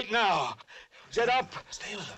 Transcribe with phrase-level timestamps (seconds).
[0.00, 0.56] right now.
[1.12, 1.52] Get up,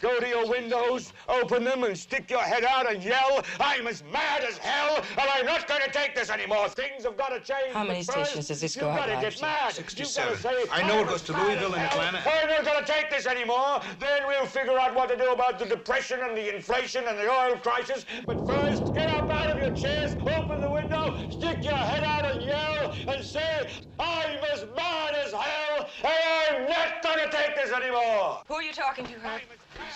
[0.03, 4.05] go to your windows, open them, and stick your head out and yell, I'm as
[4.13, 6.69] mad as hell, and I'm not going to take this anymore.
[6.69, 7.73] Things have got to change.
[7.73, 9.73] How many first, stations does this you've go got out to get mad.
[9.73, 10.31] 67.
[10.31, 11.85] You've got to say, I know it goes to Louisville and.
[11.85, 12.19] Atlanta.
[12.19, 13.81] I'm not going to take this anymore.
[13.99, 17.31] Then we'll figure out what to do about the depression and the inflation and the
[17.33, 18.05] oil crisis.
[18.27, 22.27] But first, get up out of your chairs, open the window, stick your head out
[22.27, 27.57] and yell, and say, I'm as mad as hell, and I'm not going to take
[27.57, 28.43] this anymore.
[28.49, 29.41] Who are you talking to, Herb?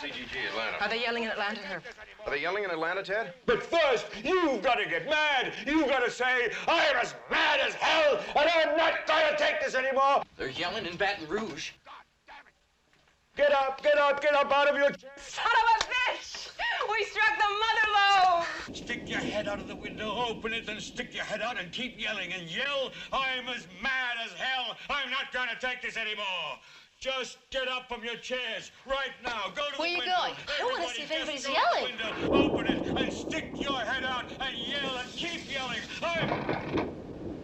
[0.00, 0.82] CGG Atlanta.
[0.82, 1.82] Are they yelling in Atlanta, Herb?
[2.24, 3.34] Are they yelling in Atlanta, Ted?
[3.46, 5.52] But first, you've got to get mad.
[5.66, 9.60] You've got to say, I'm as mad as hell, and I'm not going to take
[9.60, 10.22] this anymore.
[10.36, 11.70] They're yelling in Baton Rouge.
[11.84, 11.92] God
[12.26, 13.36] damn it!
[13.36, 15.10] Get up, get up, get up out of your chair.
[15.16, 16.45] Son of a bitch!
[16.90, 18.76] We struck the mother lode!
[18.76, 21.70] Stick your head out of the window, open it, then stick your head out and
[21.72, 24.76] keep yelling and yell, I'm as mad as hell.
[24.90, 26.58] I'm not going to take this anymore.
[26.98, 29.52] Just get up from your chairs right now.
[29.54, 29.98] Go to the window.
[29.98, 30.34] Where you going?
[30.48, 31.84] I wanna see if anybody's yelling.
[31.84, 35.80] Window, open it and stick your head out and yell and keep yelling.
[36.02, 36.30] I'm.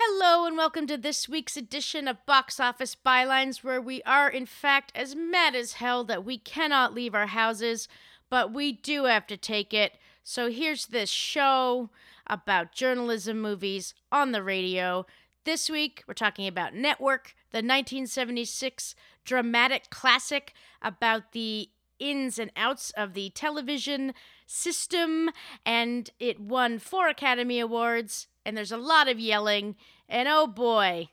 [0.00, 4.44] Hello, and welcome to this week's edition of Box Office Bylines, where we are, in
[4.44, 7.88] fact, as mad as hell that we cannot leave our houses,
[8.28, 9.96] but we do have to take it.
[10.22, 11.88] So here's this show
[12.26, 15.06] about journalism movies on the radio.
[15.44, 20.52] This week, we're talking about Network, the 1976 dramatic classic
[20.82, 24.12] about the ins and outs of the television
[24.44, 25.30] system,
[25.64, 29.76] and it won four Academy Awards, and there's a lot of yelling,
[30.08, 31.08] and oh boy,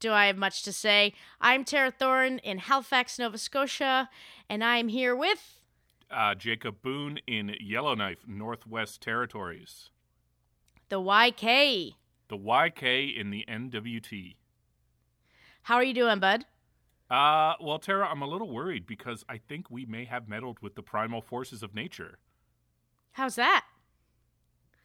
[0.00, 1.12] do I have much to say.
[1.40, 4.08] I'm Tara Thorne in Halifax, Nova Scotia,
[4.48, 5.60] and I'm here with.
[6.10, 9.90] uh, Jacob Boone in Yellowknife, Northwest Territories.
[10.88, 11.94] The YK.
[12.28, 14.34] The YK in the NWT.
[15.62, 16.44] How are you doing, bud?
[17.10, 20.74] Uh, well, Tara, I'm a little worried because I think we may have meddled with
[20.76, 22.18] the primal forces of nature.
[23.12, 23.64] How's that?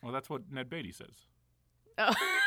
[0.03, 1.25] Well, that's what Ned Beatty says.
[1.97, 2.13] Oh.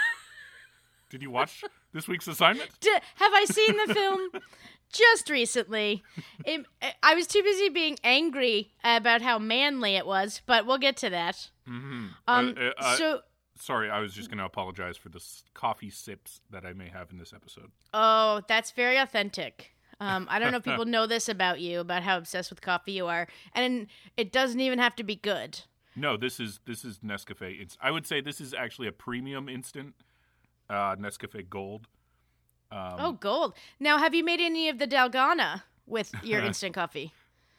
[1.10, 2.70] Did you watch this week's assignment?
[2.80, 4.30] D- have I seen the film?
[4.92, 6.02] Just recently.
[6.46, 6.64] It,
[7.02, 11.10] I was too busy being angry about how manly it was, but we'll get to
[11.10, 11.50] that.
[11.68, 12.06] Mm-hmm.
[12.26, 13.20] Um, Uh, uh, uh, so,
[13.60, 16.88] sorry, I was just going to apologize for the s- coffee sips that I may
[16.88, 17.70] have in this episode.
[17.92, 19.72] oh, that's very authentic.
[20.00, 22.92] Um, I don't know if people know this about you, about how obsessed with coffee
[22.92, 25.60] you are, and it doesn't even have to be good.
[25.96, 27.60] No, this is this is Nescafe.
[27.60, 29.94] It's I would say this is actually a premium instant
[30.70, 31.86] uh, Nescafe Gold.
[32.70, 33.54] Um, oh, gold.
[33.80, 37.12] Now, have you made any of the Dalgona with your instant coffee?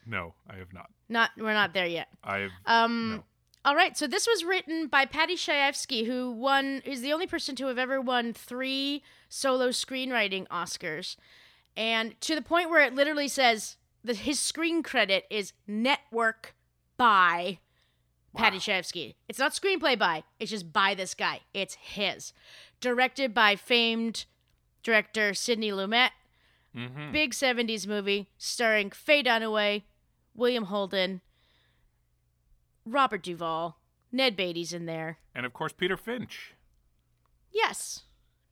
[0.05, 0.89] no, I have not.
[1.07, 2.07] Not, we're not there yet.
[2.23, 3.23] I have Um, no.
[3.65, 7.55] All right, so this was written by Paddy Chayefsky, who won is the only person
[7.57, 11.17] to have ever won three solo screenwriting Oscars,
[11.75, 16.55] and to the point where it literally says that his screen credit is network
[16.95, 17.59] by
[18.35, 19.15] Paddy Chayefsky.
[19.27, 21.41] It's not screenplay by; it's just by this guy.
[21.53, 22.31] It's his,
[22.79, 24.25] directed by famed
[24.83, 26.11] director Sidney Lumet.
[26.75, 27.11] Mhm.
[27.11, 29.83] Big '70s movie starring Faye Dunaway,
[30.35, 31.21] William Holden.
[32.85, 33.77] Robert Duvall,
[34.11, 35.19] Ned Beatty's in there.
[35.35, 36.53] And of course, Peter Finch,
[37.51, 38.03] Yes,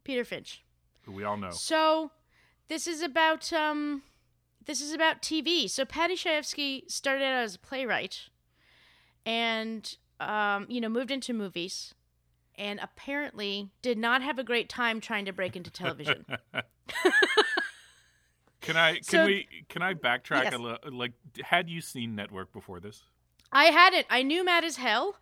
[0.03, 0.63] Peter Finch.
[1.03, 1.51] who we all know.
[1.51, 2.11] So,
[2.67, 4.03] this is about um,
[4.65, 5.69] this is about TV.
[5.69, 8.29] So Paddy Chayefsky started out as a playwright,
[9.25, 11.93] and um, you know, moved into movies,
[12.57, 16.25] and apparently did not have a great time trying to break into television.
[18.61, 20.53] Can I can So- we can I backtrack Yes.
[20.53, 20.91] a little?
[20.91, 21.13] Like,
[21.43, 23.03] had you seen Network before this?
[23.51, 24.07] I hadn't.
[24.09, 25.15] I knew Mad as Hell.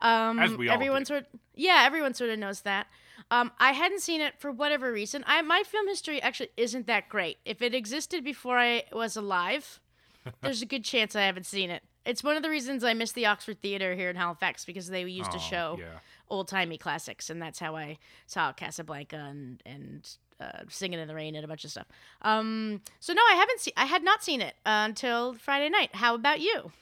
[0.00, 1.06] Um, As we all everyone did.
[1.08, 2.88] sort, yeah, everyone sort of knows that.
[3.30, 5.24] Um, I hadn't seen it for whatever reason.
[5.26, 7.38] I my film history actually isn't that great.
[7.44, 9.78] If it existed before I was alive,
[10.42, 11.82] there's a good chance I haven't seen it.
[12.04, 15.02] It's one of the reasons I miss the Oxford Theater here in Halifax because they
[15.04, 15.98] used to Oh, show yeah.
[16.30, 20.08] Old timey classics, and that's how I saw Casablanca and and
[20.40, 21.86] uh, Singing in the Rain and a bunch of stuff.
[22.22, 23.74] Um, so no, I haven't seen.
[23.76, 25.90] I had not seen it uh, until Friday night.
[25.94, 26.72] How about you?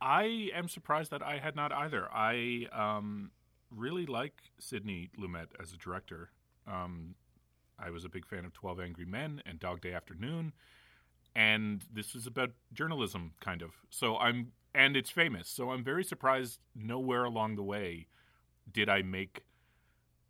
[0.00, 2.08] I am surprised that I had not either.
[2.12, 3.30] I um,
[3.70, 6.30] really like Sidney Lumet as a director.
[6.66, 7.14] Um,
[7.78, 10.52] I was a big fan of Twelve Angry Men and Dog Day Afternoon,
[11.34, 13.70] and this is about journalism, kind of.
[13.90, 15.48] So I'm, and it's famous.
[15.48, 16.60] So I'm very surprised.
[16.76, 18.06] Nowhere along the way
[18.70, 19.44] did I make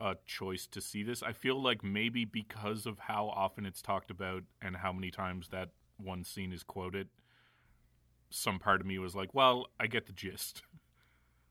[0.00, 1.22] a choice to see this.
[1.22, 5.48] I feel like maybe because of how often it's talked about and how many times
[5.48, 7.08] that one scene is quoted,
[8.30, 10.62] some part of me was like, well, I get the gist.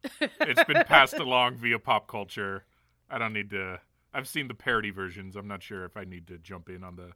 [0.22, 2.66] it's been passed along via pop culture.
[3.10, 3.80] I don't need to.
[4.14, 5.36] I've seen the parody versions.
[5.36, 7.12] I'm not sure if I need to jump in on the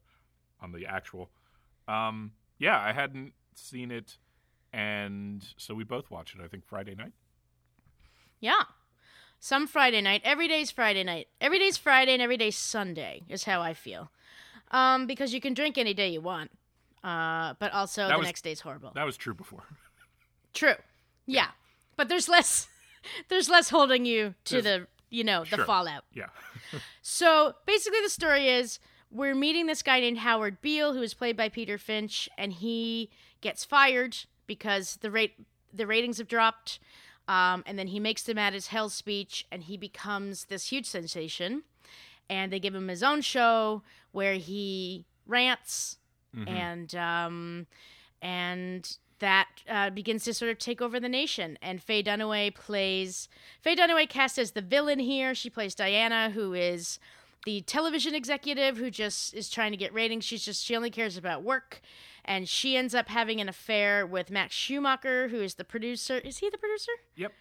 [0.62, 1.30] on the actual.
[1.88, 4.18] Um, yeah, I hadn't seen it,
[4.72, 6.42] and so we both watched it.
[6.44, 7.14] I think Friday night.
[8.40, 8.64] Yeah.
[9.40, 10.22] Some Friday night.
[10.24, 11.28] Every day's Friday night.
[11.40, 14.12] Every day's Friday and every day's Sunday is how I feel.
[14.72, 16.52] Um, because you can drink any day you want.
[17.04, 18.92] Uh, but also That the was- next day's horrible.
[18.96, 19.64] That was true before.
[20.54, 20.74] True.
[21.26, 21.50] Yeah.
[21.96, 22.68] But there's less
[23.30, 25.66] there's less holding you to There's- the you know, the Sure.
[25.66, 26.04] fallout.
[26.14, 26.28] Yeah.
[27.02, 28.80] So basically, the story is
[29.10, 33.10] we're meeting this guy named Howard Beale, who is played by Peter Finch, and he
[33.40, 34.18] gets fired
[34.48, 35.36] because the rate
[35.74, 36.80] the ratings have dropped.
[37.28, 40.86] Um, and then he makes them at his hell speech, and he becomes this huge
[40.86, 41.64] sensation.
[42.30, 45.98] And they give him his own show where he rants,
[46.48, 47.68] and um,
[48.22, 51.58] and that uh, begins to sort of take over the nation.
[51.62, 53.30] And Faye Dunaway plays
[53.62, 55.34] Faye Dunaway cast as the villain here.
[55.34, 57.00] She plays Diana, who is
[57.46, 60.26] the television executive who just is trying to get ratings.
[60.26, 61.82] She's just she only cares about work,
[62.28, 66.18] and she ends up having an affair with Max Schumacher, who is the producer.
[66.18, 66.92] Is he the producer?
[67.16, 67.32] Yep.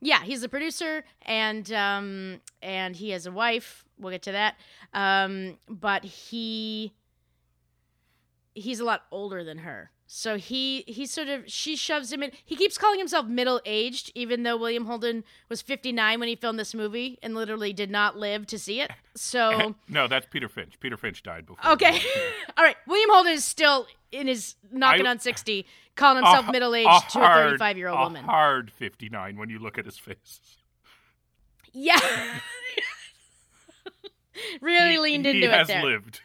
[0.00, 3.84] Yeah, he's the producer, and um, and he has a wife.
[3.98, 4.56] We'll get to that.
[4.92, 6.94] Um, but he
[8.54, 9.90] he's a lot older than her.
[10.16, 12.30] So he he sort of she shoves him in.
[12.44, 16.36] He keeps calling himself middle aged, even though William Holden was fifty nine when he
[16.36, 18.92] filmed this movie and literally did not live to see it.
[19.16, 20.78] So No, that's Peter Finch.
[20.78, 21.72] Peter Finch died before.
[21.72, 22.00] okay,
[22.56, 22.76] all right.
[22.86, 25.66] William Holden is still in his knocking I- on sixty,
[25.96, 28.24] calling himself middle aged to a thirty five year old woman.
[28.24, 30.38] hard 59 when you look at his face.
[31.72, 31.98] Yeah,
[34.60, 35.82] really he, leaned he into it has there.
[35.82, 36.20] lived.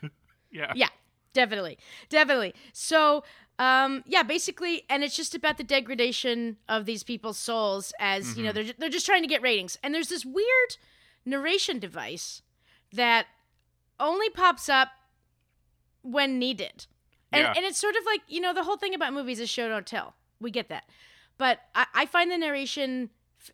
[0.52, 0.74] yeah.
[0.76, 0.90] Yeah,
[1.34, 1.80] definitely.
[2.10, 2.54] Definitely.
[2.72, 3.24] So,
[3.60, 8.44] um, yeah, basically, and it's just about the degradation of these people's souls as, you
[8.44, 9.78] know, they're, they're just trying to get ratings.
[9.84, 10.78] And there's this weird
[11.26, 12.42] narration device
[12.94, 13.28] that
[14.00, 14.88] only pops up
[16.02, 16.88] when needed.
[17.34, 17.54] And, Yeah.
[17.56, 19.86] and it's sort of like, you know, the whole thing about movies is show, don't
[19.86, 20.16] tell.
[20.40, 20.86] We get that.
[21.38, 23.10] But I, I find the narration,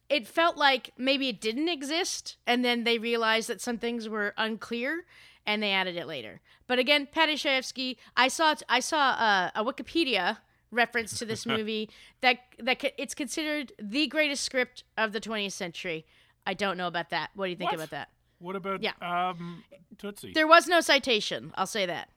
[0.08, 4.36] it felt like maybe it didn't exist, and then they realized that some things were
[4.38, 5.06] unclear,
[5.46, 6.42] and they added it later.
[6.68, 10.38] But again, Paddy Chayefsky, I saw I saw a, a Wikipedia
[10.72, 11.90] reference to this movie
[12.22, 16.06] that that it's considered the greatest script of the 20th century.
[16.48, 17.32] I don't know about that.
[17.36, 17.76] What do you think What?
[17.76, 18.10] about that?
[18.40, 18.92] What about Yeah.
[19.02, 19.64] um,
[19.98, 20.34] Tootsie?
[20.34, 21.52] There was no citation.
[21.56, 22.10] I'll say that.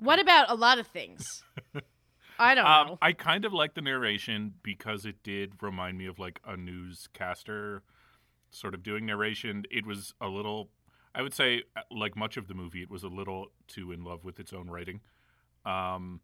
[0.00, 1.42] What about a lot of things?
[2.38, 2.92] I don't know.
[2.92, 6.56] Um, I kind of like the narration because it did remind me of like a
[6.56, 7.82] newscaster
[8.50, 9.64] sort of doing narration.
[9.72, 10.70] It was a little,
[11.14, 14.04] I would say, uh, like much of the movie, it was a little too in
[14.04, 15.00] love with its own writing.
[15.64, 16.20] Um,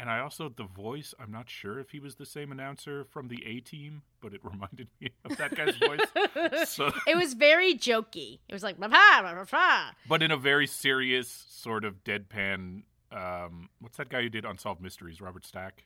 [0.00, 3.26] and I also, the voice, I'm not sure if he was the same announcer from
[3.26, 6.68] the A team, but it reminded me of that guy's voice.
[6.70, 8.38] So, it was very jokey.
[8.48, 12.82] It was like, "Bah, bah, bah, bah." but in a very serious, sort of deadpan.
[13.10, 15.20] Um, what's that guy who did Unsolved Mysteries?
[15.20, 15.82] Robert Stack.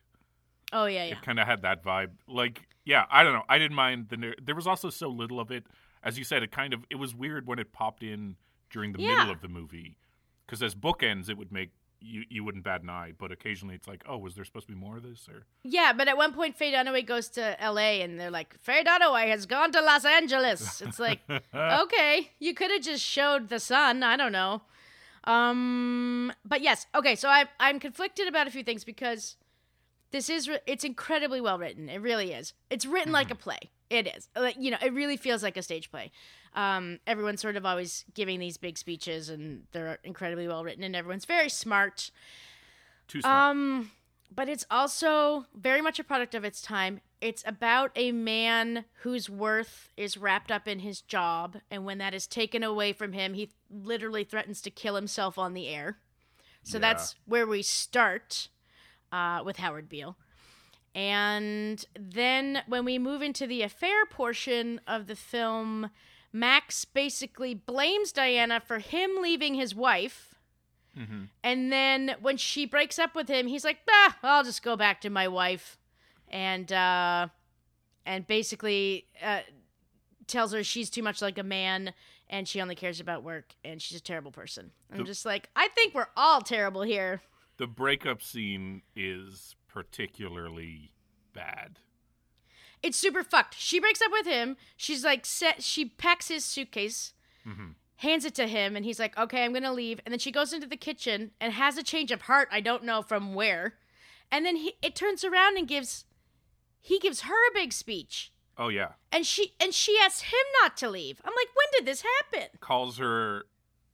[0.75, 1.13] oh yeah, yeah.
[1.13, 2.11] it kind of had that vibe.
[2.29, 3.45] Like, yeah, I don't know.
[3.49, 4.17] I didn't mind the.
[4.19, 5.65] nar- There was also so little of it,
[6.03, 6.43] as you said.
[6.43, 8.37] It kind of it was weird when it popped in
[8.71, 9.17] during the Yeah.
[9.17, 9.97] middle of the movie,
[10.47, 13.13] because as bookends, it would make you you wouldn't bat an eye.
[13.17, 15.29] But occasionally, it's like, oh, was there supposed to be more of this?
[15.29, 18.03] Or Yeah, but at one point, Faye Dunaway goes to L.A.
[18.03, 20.81] and they're like, Faye Dunaway has gone to Los Angeles.
[20.87, 21.21] It's like,
[21.55, 24.03] okay, you could have just showed the sun.
[24.03, 24.63] I don't know.
[25.25, 27.15] Um, but yes, okay.
[27.15, 29.37] So I I'm conflicted about a few things because
[30.11, 31.89] this is re- it's incredibly well written.
[31.89, 32.55] It really is.
[32.71, 33.71] It's written like a play.
[33.93, 34.29] It is.
[34.59, 36.11] You know, it really feels like a stage play.
[36.55, 40.97] Um, everyone's sort of always giving these big speeches, and they're incredibly well written, and
[40.97, 42.11] everyone's very smart.
[43.09, 43.51] too smart.
[43.51, 43.91] Um,
[44.35, 47.01] but it's also very much a product of its time.
[47.21, 52.15] It's about a man whose worth is wrapped up in his job, and when that
[52.15, 55.99] is taken away from him, he literally threatens to kill himself on the air.
[56.63, 56.81] So Yeah.
[56.81, 58.49] that's where we start
[59.13, 60.17] uh, with Howard Beale.
[60.95, 65.91] And then when we move into the affair portion of the film,
[66.33, 70.29] Max basically blames Diana for him leaving his wife
[71.43, 75.01] And then when she breaks up with him, he's like, "Ah, I'll just go back
[75.01, 75.79] to my wife,"
[76.29, 77.29] and uh,
[78.05, 79.41] and basically uh,
[80.27, 81.95] tells her she's too much like a man
[82.29, 84.71] and she only cares about work and she's a terrible person.
[84.91, 87.21] I'm The- just like, I think we're all terrible here.
[87.59, 90.93] The breakup scene is particularly
[91.33, 91.79] bad.
[92.83, 93.55] It's super fucked.
[93.57, 94.57] She breaks up with him.
[94.77, 95.63] She's like, set.
[95.63, 97.15] She packs his suitcase,
[97.47, 97.73] mm-hmm.
[97.97, 100.53] hands it to him, and he's like, "Okay, I'm gonna leave." And then she goes
[100.53, 102.49] into the kitchen and has a change of heart.
[102.51, 103.75] I don't know from where.
[104.31, 106.07] And then he it turns around and gives,
[106.81, 110.77] he gives her a big speech, Oh yeah, and she and she asks him not
[110.79, 111.21] to leave.
[111.25, 112.49] I'm like, when did this happen?
[112.61, 113.47] calls her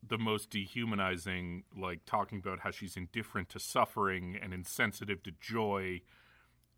[0.06, 6.00] the most dehumanizing, like talking about how she's indifferent to suffering and insensitive to joy,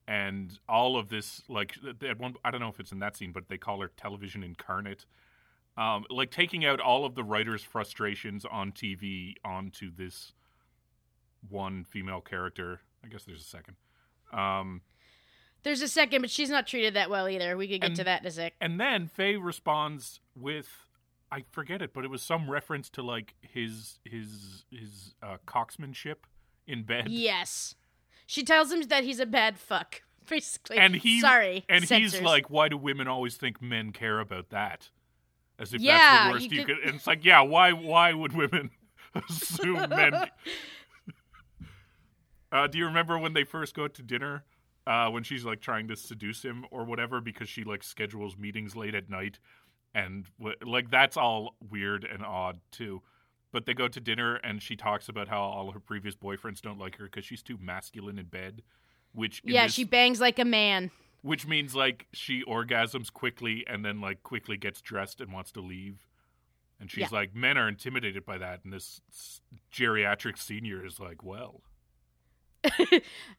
[0.08, 1.42] and all of this.
[1.48, 3.90] Like at one, I don't know if it's in that scene, but they call her
[3.96, 5.04] television incarnate.
[5.76, 10.32] Um, like taking out all of the writer's frustrations on TV onto this
[11.48, 12.80] one female character.
[13.04, 13.76] I guess there's a second.
[14.32, 14.82] Um,
[15.62, 17.56] There's a second, but she's not treated that well either.
[17.56, 18.54] We could get And- to that in a sec.
[18.60, 20.68] And then Faye responds with
[21.32, 26.26] I forget it, but it was some reference to like his his his uh, coxmanship
[26.66, 27.08] in bed.
[27.08, 27.74] Yes,
[28.26, 30.02] she tells him that he's a bad fuck.
[30.28, 34.50] Basically, And he sorry, and he's like, Why do women always think men care about
[34.50, 34.90] that?
[35.58, 37.72] As if Yeah, that's the worst you you, could- could and it's like, yeah, why
[37.72, 38.70] why would women
[39.28, 40.28] assume men
[42.52, 44.44] Uh, do you remember when they first go to dinner?
[44.86, 48.74] Uh, when she's like trying to seduce him or whatever because she like schedules meetings
[48.74, 49.38] late at night,
[49.94, 50.26] and
[50.64, 53.02] like that's all weird and odd too.
[53.52, 56.78] But they go to dinner and she talks about how all her previous boyfriends don't
[56.78, 58.62] like her because she's too masculine in bed,
[59.12, 60.90] which yeah, this- she bangs like a man.
[61.22, 65.60] which means like she orgasms quickly and then like quickly gets dressed and wants to
[65.60, 66.06] leave.
[66.78, 67.08] And she's Yeah.
[67.18, 69.02] like, men are intimidated by that, and this
[69.70, 71.60] geriatric senior is like, well,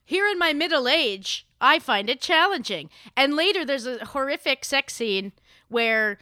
[0.04, 2.90] Here in my middle age, I find it challenging.
[3.16, 5.32] And later, there's a horrific sex scene
[5.70, 6.18] where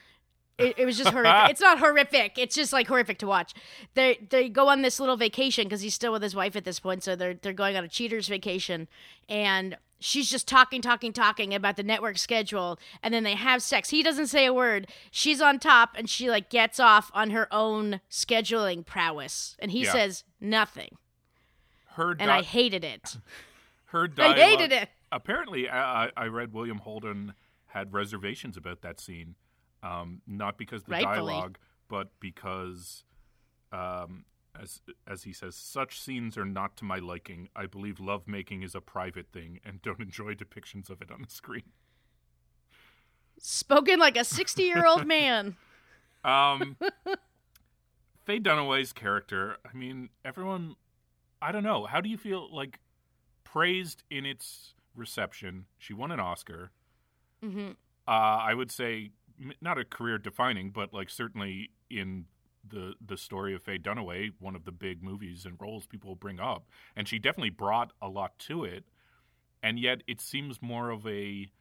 [0.60, 1.34] it, it was just horrific.
[1.50, 2.38] it's not horrific.
[2.38, 3.54] It's just like horrific to watch.
[3.94, 6.80] They they go on this little vacation because he's still with his wife at this
[6.80, 7.04] point.
[7.04, 8.88] So they're they're going on a cheaters vacation,
[9.28, 12.80] and she's just talking, talking, talking about the network schedule.
[13.04, 13.90] And then they have sex.
[13.90, 14.88] He doesn't say a word.
[15.12, 19.84] She's on top, and she like gets off on her own scheduling prowess, and he
[19.84, 19.92] Yeah.
[19.92, 20.98] says nothing.
[21.96, 23.18] her And I hated it.
[23.88, 24.90] her I hated it.
[25.12, 27.34] Apparently, I I read William Holden
[27.74, 29.36] had reservations about that scene,
[29.84, 31.34] um, not because the Rightfully.
[31.34, 31.58] dialogue,
[31.88, 33.04] but because,
[33.72, 34.26] um,
[34.60, 37.50] as as he says, such scenes are not to my liking.
[37.56, 41.30] I believe lovemaking is a private thing, and don't enjoy depictions of it on the
[41.30, 41.72] screen.
[43.42, 45.56] Spoken like a 60 year old man.
[46.24, 46.76] Um,
[48.26, 49.58] Faye Dunaway's character.
[49.66, 50.76] I mean, everyone.
[51.42, 51.86] I don't know.
[51.86, 52.80] How do you feel like
[53.46, 55.66] praised in its reception?
[55.78, 56.72] She won an Oscar.
[57.42, 57.70] hmm
[58.08, 59.12] Uh, I would say
[59.62, 62.26] not a career defining, but like certainly in
[62.68, 66.40] the the story of Faye Dunaway, one of the big movies and roles people bring
[66.40, 68.86] up, and she definitely brought a lot to it.
[69.62, 71.52] And yet, it seems more of a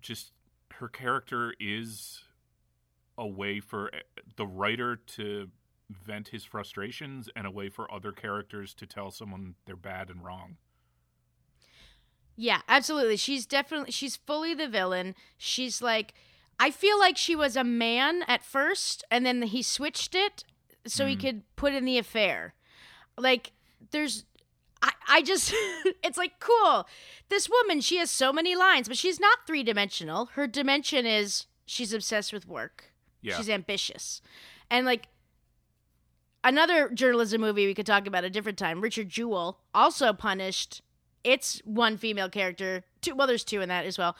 [0.00, 0.32] just
[0.74, 2.22] her character is
[3.16, 3.98] a way for eh,
[4.36, 5.48] the writer to
[5.90, 10.24] vent his frustrations and a way for other characters to tell someone they're bad and
[10.24, 10.56] wrong.
[12.36, 13.16] Yeah, absolutely.
[13.16, 15.14] She's definitely, she's fully the villain.
[15.38, 16.12] She's like,
[16.58, 20.44] I feel like she was a man at first, and then he switched it
[20.86, 21.20] so he mm.
[21.20, 22.54] could put in the affair.
[23.18, 23.52] Like,
[23.90, 24.24] there's.
[24.82, 25.54] I, I just
[26.04, 26.86] it's like cool
[27.30, 31.94] this woman she has so many lines but she's not three-dimensional her dimension is she's
[31.94, 33.38] obsessed with work Yeah.
[33.38, 34.20] she's ambitious
[34.70, 35.08] and like
[36.44, 40.82] another journalism movie we could talk about a different time richard jewell also punished
[41.24, 44.14] it's one female character two well there's two in that as well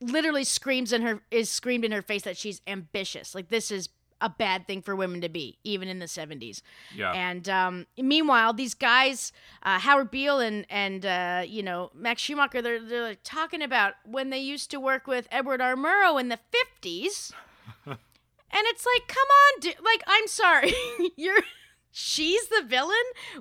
[0.00, 3.88] literally screams in her is screamed in her face that she's ambitious like this is
[4.20, 6.60] a bad thing for women to be even in the 70s
[6.94, 7.12] Yeah.
[7.12, 12.60] and um, meanwhile, these guys, uh, Howard Beale and and uh, you know Max Schumacher,
[12.60, 15.76] they're they're like, talking about when they used to work with Edward R.
[15.76, 17.32] Murrow in the fifties,
[17.86, 17.96] and
[18.52, 19.76] it's like, come on, dude.
[19.84, 20.72] like I'm sorry,
[21.16, 21.38] you're
[21.90, 22.94] she's the villain,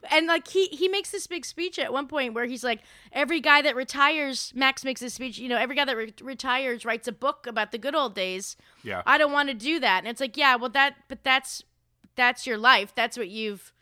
[0.10, 3.40] and like he he makes this big speech at one point where he's like, every
[3.42, 7.08] guy that retires, Max makes this speech, you know, every guy that re- retires writes
[7.08, 8.56] a book about the good old days.
[8.84, 9.02] yeah.
[9.06, 10.00] I don't want to do that.
[10.00, 11.64] And it's like, yeah, well that but that's
[12.16, 12.94] that's your life.
[12.96, 13.74] That's what you've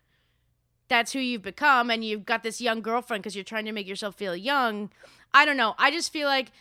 [0.87, 3.87] that's who you've become and you've got this young girlfriend cuz you're trying to make
[3.87, 4.91] yourself feel young.
[5.33, 5.75] I don't know.
[5.77, 6.51] I just feel like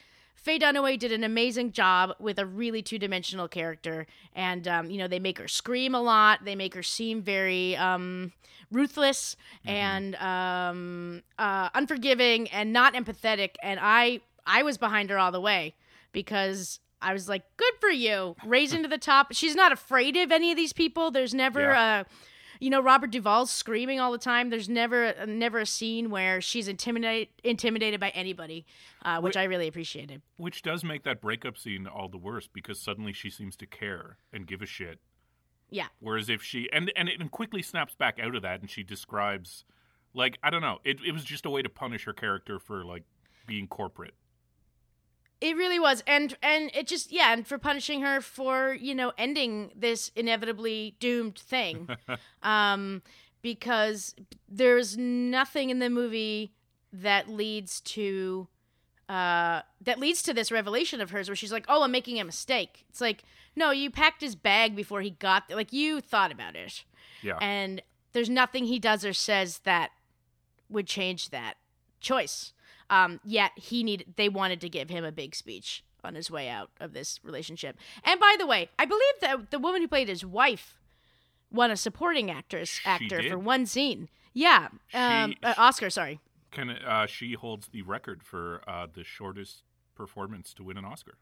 [0.44, 4.98] Faye Dunaway did an amazing job with a really two dimensional character, and um, you
[4.98, 6.44] know they make her scream a lot.
[6.44, 8.30] They make her seem very um,
[8.70, 13.54] ruthless and um, uh, unforgiving and not empathetic.
[13.62, 15.74] And I I was behind her all the way
[16.12, 19.28] because I was like, good for you, raising to the top.
[19.32, 21.10] She's not afraid of any of these people.
[21.10, 22.00] There's never Yeah.
[22.00, 22.04] a
[22.64, 24.48] you know Robert Duvall's screaming all the time.
[24.48, 28.64] There's never never a scene where she's intimidated intimidated by anybody,
[29.04, 30.22] uh, which I really appreciated.
[30.38, 34.16] Which does make that breakup scene all the worse because suddenly she seems to care
[34.32, 34.98] and give a shit.
[35.68, 35.88] Yeah.
[36.00, 39.66] Whereas if she and and it quickly snaps back out of that and she describes
[40.14, 42.82] like I don't know, it it was just a way to punish her character for
[42.82, 43.02] like
[43.46, 44.14] being corporate.
[45.40, 49.12] It really was, and and it just yeah, and for punishing her for you know
[49.18, 51.88] ending this inevitably doomed thing,
[52.42, 53.02] um,
[53.42, 54.14] because
[54.48, 56.52] there's nothing in the movie
[56.92, 58.46] that leads to,
[59.08, 62.24] uh, that leads to this revelation of hers where she's like, oh, I'm making a
[62.24, 62.84] mistake.
[62.88, 63.22] It's like
[63.56, 65.56] no, you packed his bag before he got there.
[65.56, 66.84] Like you thought about it,
[67.22, 67.36] Yeah.
[67.40, 69.90] and there's nothing he does or says that
[70.70, 71.54] would change that
[72.00, 72.52] choice.
[72.90, 76.48] Um, yet he needed they wanted to give him a big speech on his way
[76.48, 77.78] out of this relationship.
[78.04, 80.78] And by the way, I believe that the woman who played his wife
[81.50, 84.08] won a supporting actress actor for one scene.
[84.32, 85.90] Yeah, um, She- uh, Oscar.
[85.90, 86.20] Sorry.
[86.50, 89.62] Can uh, she holds the record for uh, the shortest
[89.94, 91.14] performance to win an Oscar?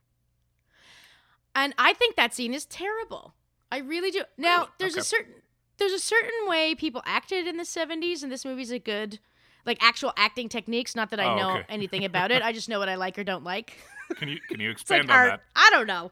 [1.55, 3.33] And I think that scene is terrible.
[3.71, 4.23] I really do.
[4.37, 5.33] Now, there's a certain
[5.77, 9.19] there's a certain way people acted in the 70s and this movie's a good
[9.65, 11.65] like actual acting techniques, not that I Oh, know okay.
[11.69, 12.41] anything about it.
[12.41, 13.77] I just know what I like or don't like.
[14.17, 15.29] Can you can you It's like expand on art.
[15.29, 15.41] that?
[15.55, 16.11] I don't know.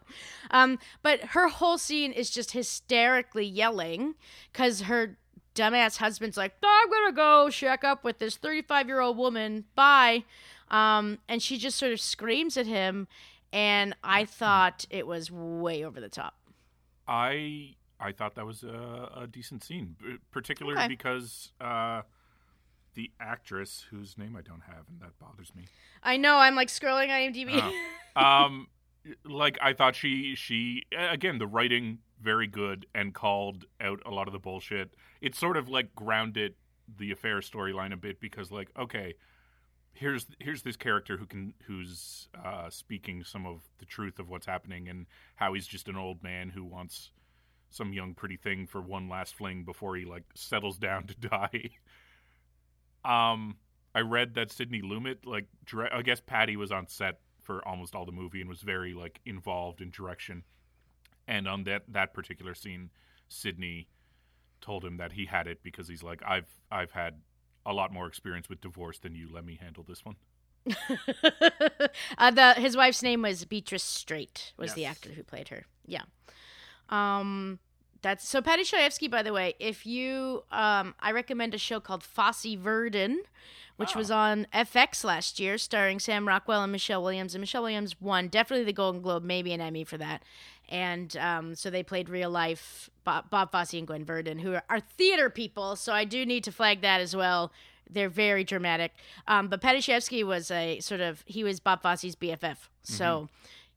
[0.50, 4.16] Um, but her whole scene is just hysterically yelling
[4.52, 5.18] because her
[5.56, 9.66] dumbass husband's like, I'm gonna go shack up with this 35 year old woman.
[9.76, 10.24] Bye.
[10.70, 13.10] Um, and she just sort of screams at him,
[13.52, 16.36] and I thought it was way over the top.
[17.08, 19.96] I I thought that was a, a decent scene,
[20.32, 20.88] particularly Okay.
[20.88, 22.02] because uh,
[22.94, 25.66] the actress whose name I don't have, and that bothers me.
[26.04, 26.38] I know.
[26.38, 27.60] I'm like scrolling IMDb.
[28.16, 28.22] Oh.
[28.46, 28.68] um,
[29.26, 34.28] like I thought she she again the writing very good and called out a lot
[34.28, 34.94] of the bullshit.
[35.22, 36.56] It sort of like grounded
[36.98, 39.16] the affair storyline a bit because like okay,
[39.94, 44.46] here's here's this character who can who's uh, speaking some of the truth of what's
[44.46, 47.12] happening and how he's just an old man who wants
[47.70, 51.72] some young pretty thing for one last fling before he like settles down to die.
[53.04, 53.58] Um,
[53.94, 57.96] I read that Sidney Lumet, like, dire- I guess Paddy was on set for almost
[57.96, 60.44] all the movie and was very like involved in direction.
[61.28, 62.92] And on that that particular scene,
[63.28, 63.88] Sidney
[64.62, 67.22] told him that he had it because he's like, I've I've had
[67.66, 69.30] a lot more experience with divorce than you.
[69.32, 70.16] Let me handle this one.
[72.18, 74.54] uh, the his wife's name was Beatrice Straight.
[74.58, 75.66] Was the actor who played her?
[75.86, 76.04] Yeah.
[76.90, 77.60] Um,
[78.02, 78.42] that's so.
[78.42, 83.22] Paddy Chayefsky, by the way, if you, um, I recommend a show called Fosse Verdon,
[83.78, 87.34] which was on FX last year, starring Sam Rockwell and Michelle Williams.
[87.34, 90.24] And Michelle Williams won definitely the Golden Globe, maybe an Emmy for that.
[90.70, 94.64] And um, so they played real life Bob, Bob Fosse and Gwen Verdon, who are,
[94.70, 95.76] are theater people.
[95.76, 97.52] So I do need to flag that as well.
[97.90, 98.94] They're very dramatic.
[99.28, 103.28] Um, but Paddy Chayefsky was a sort of he was Bob Fosse's BFF, so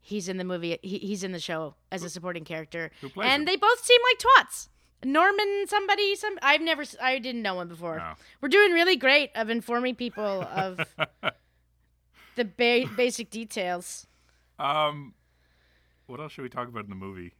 [0.04, 0.78] he's in the movie.
[0.82, 3.44] He, he's in the show as a supporting character, and him?
[3.46, 4.68] they both seem like twats.
[5.02, 7.98] Norman, somebody, some I've never, I didn't know him before.
[7.98, 8.12] No.
[8.40, 10.78] We're doing really great of informing people of
[12.36, 14.06] the ba- basic details.
[14.58, 15.14] Um,
[16.06, 17.34] what else should we talk about in the movie?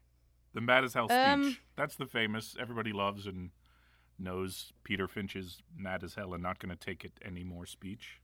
[0.53, 1.19] The Mad as Hell speech.
[1.19, 2.57] Um, That's the famous.
[2.61, 3.51] Everybody loves and
[4.19, 8.21] knows Peter Finch's Mad as Hell and not going to take it anymore speech.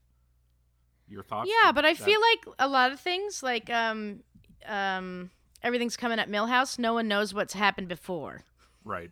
[1.11, 1.49] Your thoughts?
[1.63, 4.23] Yeah, but I That- feel like a lot of things, like um,
[4.65, 5.29] um,
[5.61, 6.79] everything's coming at Milhouse.
[6.79, 8.41] No one knows what's happened before.
[8.85, 9.11] right.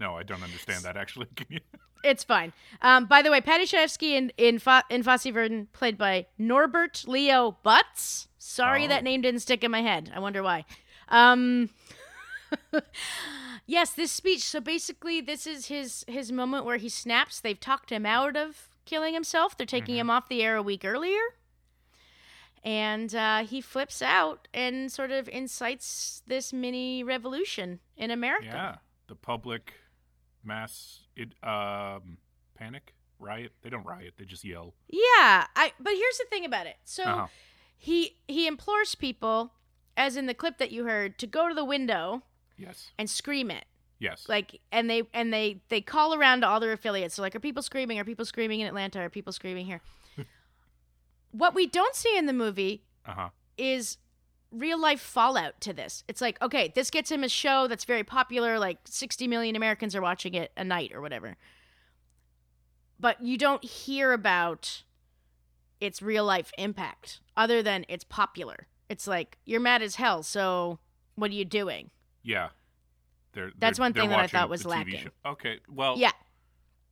[0.00, 1.26] No, I don't understand that actually.
[2.04, 2.52] It's fine.
[2.80, 7.02] Um, by the way, Paddy Chayefsky in in, Fo- in Fosse Verdon played by Norbert
[7.08, 8.28] Leo Butz.
[8.38, 8.88] Sorry Oh.
[8.88, 10.12] that name didn't stick in my head.
[10.14, 10.64] I wonder why.
[11.08, 11.70] Um,
[13.66, 14.44] yes, this speech.
[14.44, 17.40] So basically, this is his his moment where he snaps.
[17.40, 19.56] They've talked him out of killing himself.
[19.56, 20.00] They're taking Mm-hmm.
[20.00, 21.20] him off the air a week earlier.
[22.64, 28.46] And uh, he flips out and sort of incites this mini revolution in America.
[28.46, 28.74] Yeah,
[29.06, 29.74] the public
[30.44, 32.18] mass it um
[32.56, 33.52] panic riot.
[33.62, 34.14] They don't riot.
[34.18, 34.74] They just yell.
[34.88, 36.76] Yeah, I but here's the thing about it.
[36.84, 37.26] So Uh-huh.
[37.76, 39.52] he he implores people
[39.96, 42.22] as in the clip that you heard to go to the window
[42.56, 42.90] Yes.
[42.98, 43.64] and scream it.
[43.98, 44.26] Yes.
[44.28, 47.14] Like and they and they they call around to all their affiliates.
[47.16, 47.98] So like are people screaming?
[47.98, 49.00] Are people screaming in Atlanta?
[49.00, 49.80] Are people screaming here?
[51.32, 53.28] what we don't see in the movie Uh huh.
[53.56, 53.98] is
[54.50, 56.04] real life fallout to this.
[56.08, 59.94] It's like, okay, this gets him a show that's very popular, like 60 million Americans
[59.94, 61.36] are watching it a night or whatever.
[62.98, 64.82] But you don't hear about
[65.80, 68.66] its real life impact other than it's popular.
[68.88, 70.78] It's like, you're mad as hell, so
[71.14, 71.90] what are you doing?
[72.22, 72.48] Yeah.
[73.38, 75.08] They're, That's they're- one thing that I thought was lacking.
[75.24, 75.60] Okay.
[75.68, 76.10] Well, Yeah.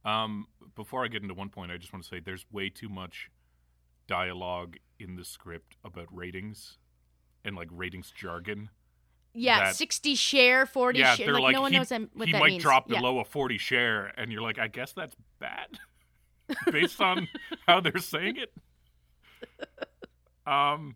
[0.05, 2.89] Um, before I get into one point, I just want to say there's way too
[2.89, 3.29] much
[4.07, 6.79] dialogue in the script about ratings
[7.45, 8.71] and like ratings jargon.
[9.35, 11.27] Yeah, That- 60 share, 40 yeah, share.
[11.27, 12.63] they're Like, like, no one he, knows what he that might means.
[12.63, 13.01] drop Yeah.
[13.01, 15.81] below a 40 share, and you're like, I guess that's bad,
[16.71, 17.27] based on
[17.67, 18.53] how they're saying it.
[20.47, 20.95] Um,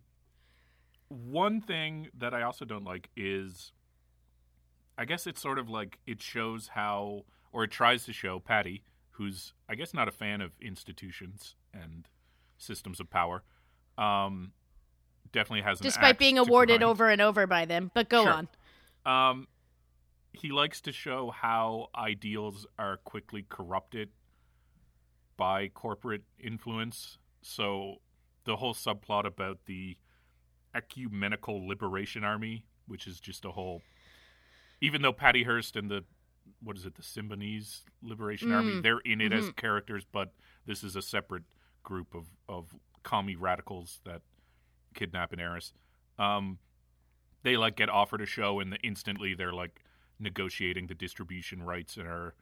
[1.09, 3.73] one thing that I also don't like is,
[5.01, 8.83] I guess it's sort of like it shows how, or it tries to show Paddy,
[9.09, 12.07] who's I guess not a fan of institutions and
[12.59, 13.41] systems of power.
[13.97, 14.51] Um,
[15.31, 17.89] definitely has an Despite being awarded over and over by them.
[17.95, 18.33] But go Sure.
[18.33, 18.47] on.
[19.03, 19.47] Um,
[20.33, 24.09] he likes to show how ideals are quickly corrupted
[25.35, 27.17] by corporate influence.
[27.41, 27.95] So
[28.43, 29.97] the whole subplot about the
[30.75, 33.81] ecumenical liberation army, which is just a whole,
[34.81, 36.03] even though Patty Hearst and the
[36.63, 38.83] what is it, the Symbionese Liberation Army, Mm.
[38.83, 40.33] they're in it as characters, but
[40.65, 41.43] this is a separate
[41.83, 44.21] group of of commie radicals that
[44.93, 45.73] kidnap an heiress.
[46.19, 46.59] Um,
[47.43, 49.83] they like get offered a show and instantly they're like
[50.19, 52.35] negotiating the distribution rights and are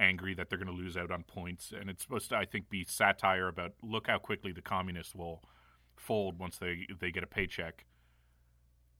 [0.00, 2.68] angry that they're going to lose out on points and it's supposed to i think
[2.70, 5.42] be satire about look how quickly the communists will
[5.94, 7.84] fold once they they get a paycheck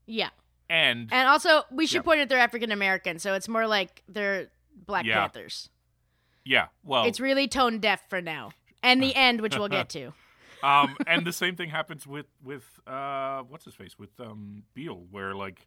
[0.07, 0.29] Yeah.
[0.71, 4.49] And And also, we should point out they're African American, so it's more like they're
[4.87, 5.21] Black Yeah.
[5.21, 5.69] Panthers.
[6.45, 8.53] yeah well It's really tone deaf for now.
[8.83, 10.13] And the end, which we'll get to.
[10.63, 15.07] um and the same thing happens with with uh what's his face with um Beale
[15.11, 15.67] where like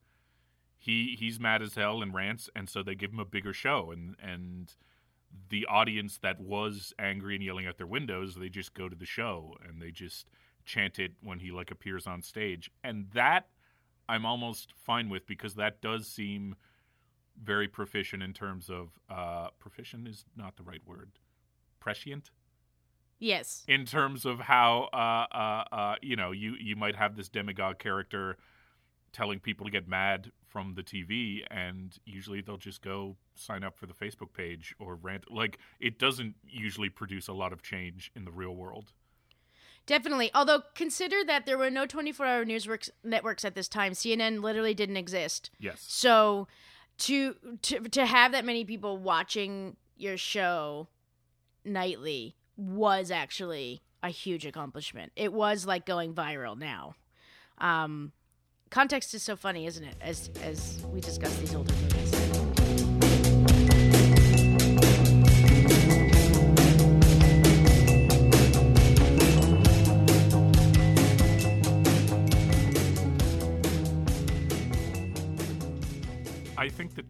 [0.77, 3.89] he he's mad as hell and rants and so they give him a bigger show
[3.91, 4.73] and and
[5.49, 9.05] the audience that was angry and yelling out their windows they just go to the
[9.05, 10.27] show and they just
[10.63, 13.47] chant it when he like appears on stage and that
[14.09, 16.55] I'm almost fine with because that does seem
[17.41, 21.11] very proficient in terms of uh proficient is not the right word
[21.79, 22.29] prescient
[23.19, 23.63] Yes.
[23.67, 27.79] in terms of how uh, uh, uh, you know you you might have this demagogue
[27.79, 28.37] character
[29.13, 33.77] telling people to get mad from the TV, and usually they'll just go sign up
[33.77, 35.31] for the Facebook page or rant.
[35.31, 38.91] Like it doesn't usually produce a lot of change in the real world.
[39.85, 40.31] Definitely.
[40.33, 43.93] Although, consider that there were no 24 hour news works, networks at this time.
[43.93, 45.49] CNN literally didn't exist.
[45.59, 46.47] Yes, So,
[46.99, 50.87] to, to, to have that many people watching your show
[51.65, 55.11] nightly was actually a huge accomplishment.
[55.15, 56.95] It was like going viral now.
[57.57, 58.11] Um,
[58.69, 59.95] context is so funny, isn't it?
[60.01, 62.12] As as we discuss these older movies.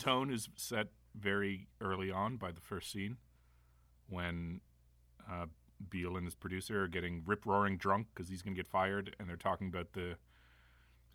[0.03, 3.17] Tone is set very early on by the first scene
[4.09, 4.59] when
[5.31, 5.45] uh,
[5.89, 9.15] Beale and his producer are getting rip roaring drunk because he's going to get fired,
[9.19, 10.15] and they're talking about the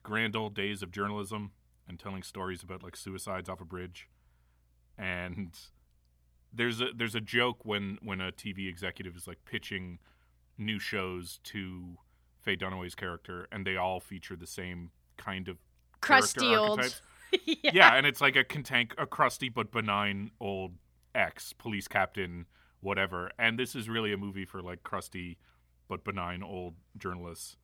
[0.02, 1.52] grand old days of journalism
[1.86, 4.08] and telling stories about like suicides off a bridge.
[4.96, 5.56] And
[6.52, 9.98] there's a there's a joke when when a TV executive is like pitching
[10.56, 11.98] new shows to
[12.40, 15.58] Faye Dunaway's character, and they all feature the same kind of
[16.00, 16.78] Crusty old.
[16.78, 17.02] archetypes
[17.62, 17.94] yeah.
[17.94, 20.72] and it's like a contank, a crusty but benign old
[21.14, 22.46] ex police captain,
[22.80, 23.30] whatever.
[23.38, 25.38] And this is really a movie for like crusty
[25.88, 27.56] but benign old journalists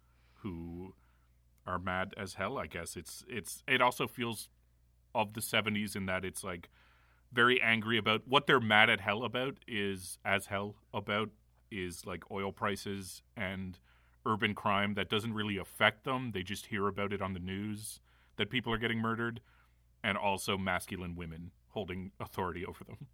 [0.43, 0.95] who
[1.67, 2.59] are mad as hell.
[2.59, 4.49] I guess it's it's it also feels
[5.15, 6.69] of the '70s in that it's like
[7.33, 11.31] very angry about what they're mad at hell about is as hell about
[11.71, 13.79] is like oil prices and
[14.27, 16.31] urban crime that doesn't really affect them.
[16.33, 18.01] They just hear about it on the news
[18.37, 19.41] that people are getting murdered
[20.05, 23.09] and also masculine women holding authority over them.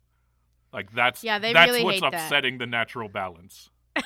[0.72, 2.24] Like that's Yeah, they that's really what's hate that.
[2.26, 3.70] upsetting the natural balance.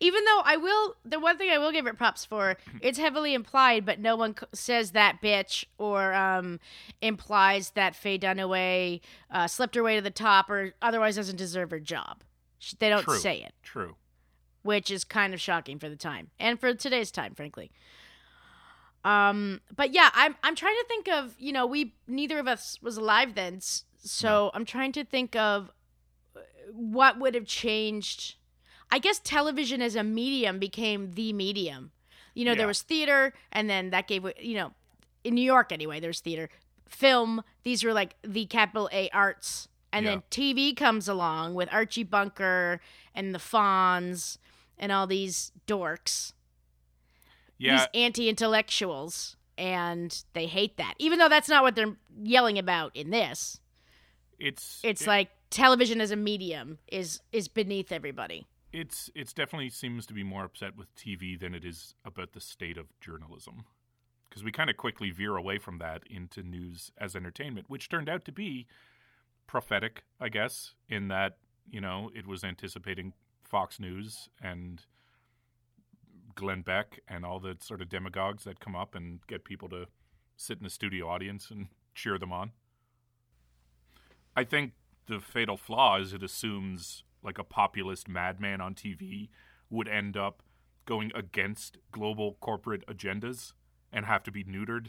[0.00, 3.34] Even though I will, the one thing I will give it props for, it's heavily
[3.34, 6.58] implied, but no one says that bitch or um,
[7.00, 9.00] implies that Faye Dunaway
[9.30, 12.22] uh, slipped her way to the top or otherwise doesn't deserve her job.
[12.78, 13.18] They don't True.
[13.18, 13.96] say it, True.
[14.62, 17.70] which is kind of shocking for the time and for today's time, frankly.
[19.04, 22.78] Um, but yeah, I'm I'm trying to think of you know we neither of us
[22.82, 25.70] was alive then, so I'm trying to think of
[26.36, 26.40] uh,
[26.72, 28.36] what would have changed.
[28.90, 31.90] I guess television as a medium became the medium.
[32.34, 34.72] You know, there was theater, and then that gave you know,
[35.24, 36.48] in New York anyway, there's theater,
[36.88, 37.42] film.
[37.64, 42.80] These were like the capital A arts, and then TV comes along with Archie Bunker
[43.14, 44.38] and the Fonz
[44.78, 46.32] and all these dorks,
[47.62, 52.94] Yeah, these anti-intellectuals, and they hate that, even though that's not what they're yelling about
[52.96, 53.60] in this.
[54.38, 58.46] it's It's it- like television as a medium is is beneath everybody.
[58.72, 62.40] it's it's definitely seems to be more upset with TV than it is about the
[62.40, 63.64] state of journalism.
[64.28, 68.08] Because we kind of quickly veer away from that into news as entertainment, which turned
[68.08, 68.66] out to be
[69.46, 71.36] prophetic, I guess, in that
[71.70, 73.12] you know it was anticipating
[73.44, 74.82] Fox News and
[76.34, 79.86] Glenn Beck and all the sort of demagogues that come up and get people to
[80.36, 82.52] sit in the studio audience and cheer them on.
[84.34, 84.72] I think
[85.06, 89.28] the fatal flaw is it assumes like a populist madman on TV
[89.70, 90.42] would end up
[90.86, 93.52] going against global corporate agendas
[93.92, 94.88] and have to be neutered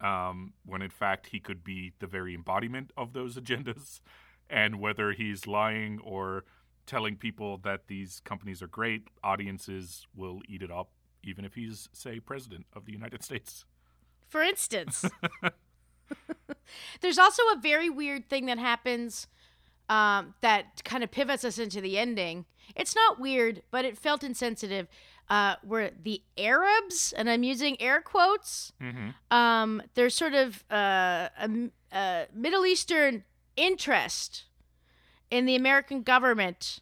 [0.00, 4.00] um, when in fact he could be the very embodiment of those agendas
[4.48, 6.44] and whether he's lying or
[6.86, 10.90] telling people that these companies are great audiences will eat it up
[11.24, 13.64] even if he's say president of the united states
[14.28, 15.04] For instance,
[17.00, 19.26] there's also a very weird thing that happens
[19.88, 22.44] um, that kind of pivots us into the ending.
[22.74, 24.88] It's not weird, but it felt insensitive.
[25.28, 28.72] Uh, where the Arabs, and I'm using air quotes,
[29.30, 33.24] um, there's sort of uh, a, a Middle Eastern
[33.56, 34.44] interest
[35.30, 36.80] in the American government.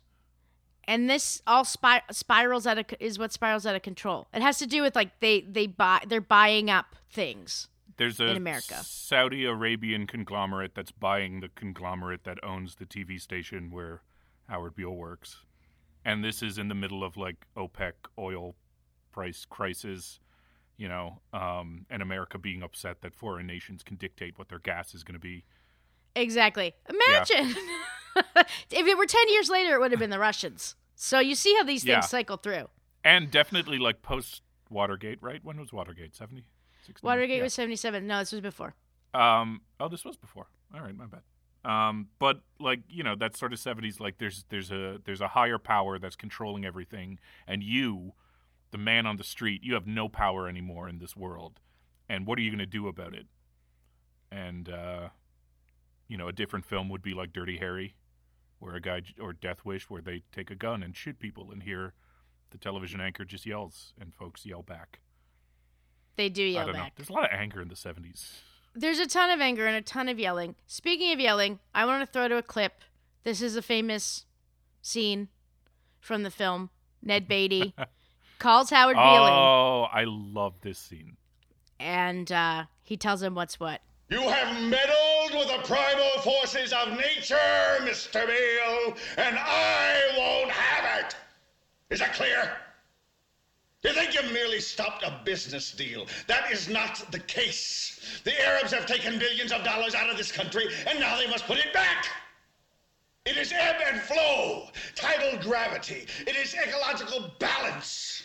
[0.87, 4.29] And this all spir- spirals out of is what spirals out of control.
[4.35, 7.69] It has to do with like they they buy they're buying up things.
[7.97, 8.83] There's a in America.
[8.83, 14.03] Saudi Arabian conglomerate that's buying the conglomerate that owns the TV station where
[14.49, 15.39] Howard Beale works.
[16.05, 18.57] And this is in the middle of like OPEC oil
[19.13, 20.21] price crisis,
[20.77, 24.95] you know, um, and America being upset that foreign nations can dictate what their gas
[24.95, 25.45] is going to be.
[26.17, 26.75] Exactly.
[26.89, 27.57] Imagine
[28.37, 30.77] if it were 10 years later, it would have been the Russians.
[30.95, 32.01] So you see how these things Yeah.
[32.01, 32.69] cycle through.
[33.03, 35.45] And definitely like post Watergate, right?
[35.45, 36.15] When was Watergate?
[36.17, 36.45] 70?
[36.87, 37.05] 60?
[37.07, 37.43] Watergate Yeah.
[37.43, 38.07] was 77.
[38.07, 38.75] No, this was before.
[39.13, 39.61] Um.
[39.79, 40.47] Oh, this was before.
[40.75, 41.23] All right, my bad.
[41.65, 42.09] Um.
[42.19, 44.01] But like you know, that sort of seventies.
[44.01, 48.15] Like there's there's a there's a higher power that's controlling everything, and you,
[48.73, 51.61] the man on the street, you have no power anymore in this world.
[52.09, 53.27] And what are you going to do about it?
[54.33, 55.09] And uh,
[56.09, 57.95] you know, a different film would be like Dirty Harry,
[58.59, 61.63] where a guy or Death Wish, where they take a gun and shoot people, and
[61.63, 61.93] here,
[62.51, 65.01] the television anchor just yells, and folks yell back.
[66.17, 66.81] They do I yell don't know.
[66.83, 66.95] back.
[66.97, 68.41] There's a lot of anger in the seventies.
[68.75, 70.55] There's a ton of anger and a ton of yelling.
[70.67, 72.83] Speaking of yelling, I want to throw to a clip.
[73.23, 74.27] This is a famous
[74.83, 75.29] scene
[76.01, 76.71] from the film.
[77.03, 77.75] Ned Beatty
[78.39, 81.17] calls Howard Beale Oh, I love this scene.
[81.81, 83.81] and uh, he tells him what's what.
[84.11, 85.14] You have meddled with
[85.47, 87.37] the primal forces of nature,
[87.81, 88.27] Mr.
[88.27, 91.17] Beale, and I won't have it.
[91.91, 92.57] Is that clear?
[93.83, 96.07] You think you merely stopped a business deal?
[96.27, 98.21] That is not the case.
[98.25, 101.47] The Arabs have taken billions of dollars out of this country, and now they must
[101.47, 102.07] put it back.
[103.27, 106.07] It is ebb and flow, tidal gravity.
[106.27, 108.24] It is ecological balance.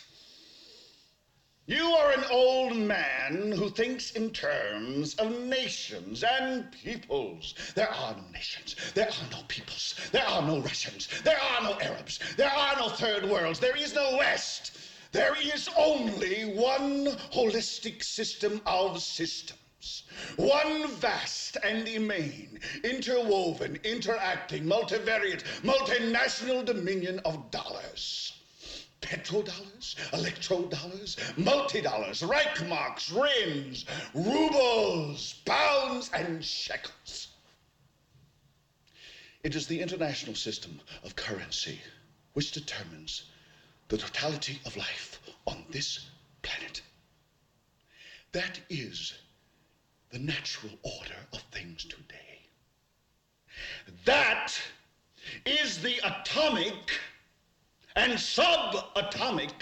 [1.70, 7.54] You are an old man who thinks in terms of nations and peoples.
[7.76, 8.74] There are no nations.
[8.92, 9.94] There are no peoples.
[10.10, 11.06] There are no Russians.
[11.22, 12.18] There are no Arabs.
[12.36, 13.60] There are no third worlds.
[13.60, 14.78] There is no West.
[15.12, 20.02] There is only one holistic system of systems.
[20.34, 28.39] One vast and immane, interwoven, interacting, multivariate, multinational dominion of dollars.
[29.00, 37.28] Petrodollars, electrodollars, multidollars, Reichmarks, rins, rubles, pounds, and shekels.
[39.42, 41.80] It is the international system of currency
[42.34, 43.24] which determines
[43.88, 46.06] the totality of life on this
[46.42, 46.82] planet.
[48.32, 49.14] That is
[50.10, 52.40] the natural order of things today.
[54.04, 54.52] That
[55.44, 57.00] is the atomic
[57.96, 59.52] and subatomic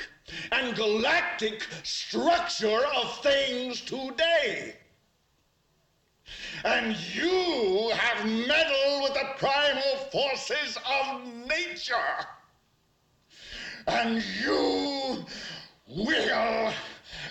[0.52, 4.74] and galactic structure of things today.
[6.64, 12.26] And you have meddled with the primal forces of nature.
[13.86, 15.24] And you
[15.88, 16.72] will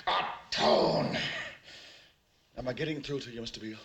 [0.07, 1.17] atone.
[2.57, 3.61] Am I getting through to you, Mr.
[3.61, 3.77] Beale?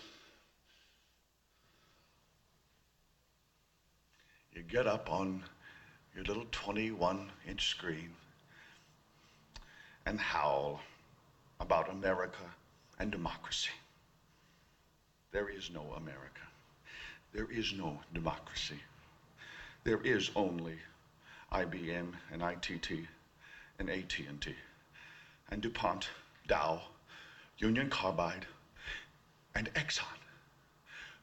[4.54, 5.42] You get up on
[6.14, 8.10] your little 21 inch screen
[10.06, 10.80] and howl
[11.60, 12.44] about America
[12.98, 13.70] and democracy.
[15.30, 16.42] There is no America.
[17.32, 18.80] There is no democracy.
[19.84, 20.76] There is only
[21.52, 23.06] IBM and ITT
[23.78, 24.54] and AT&T
[25.50, 26.08] and DuPont,
[26.46, 26.82] Dow,
[27.58, 28.46] Union Carbide,
[29.54, 30.04] and Exxon.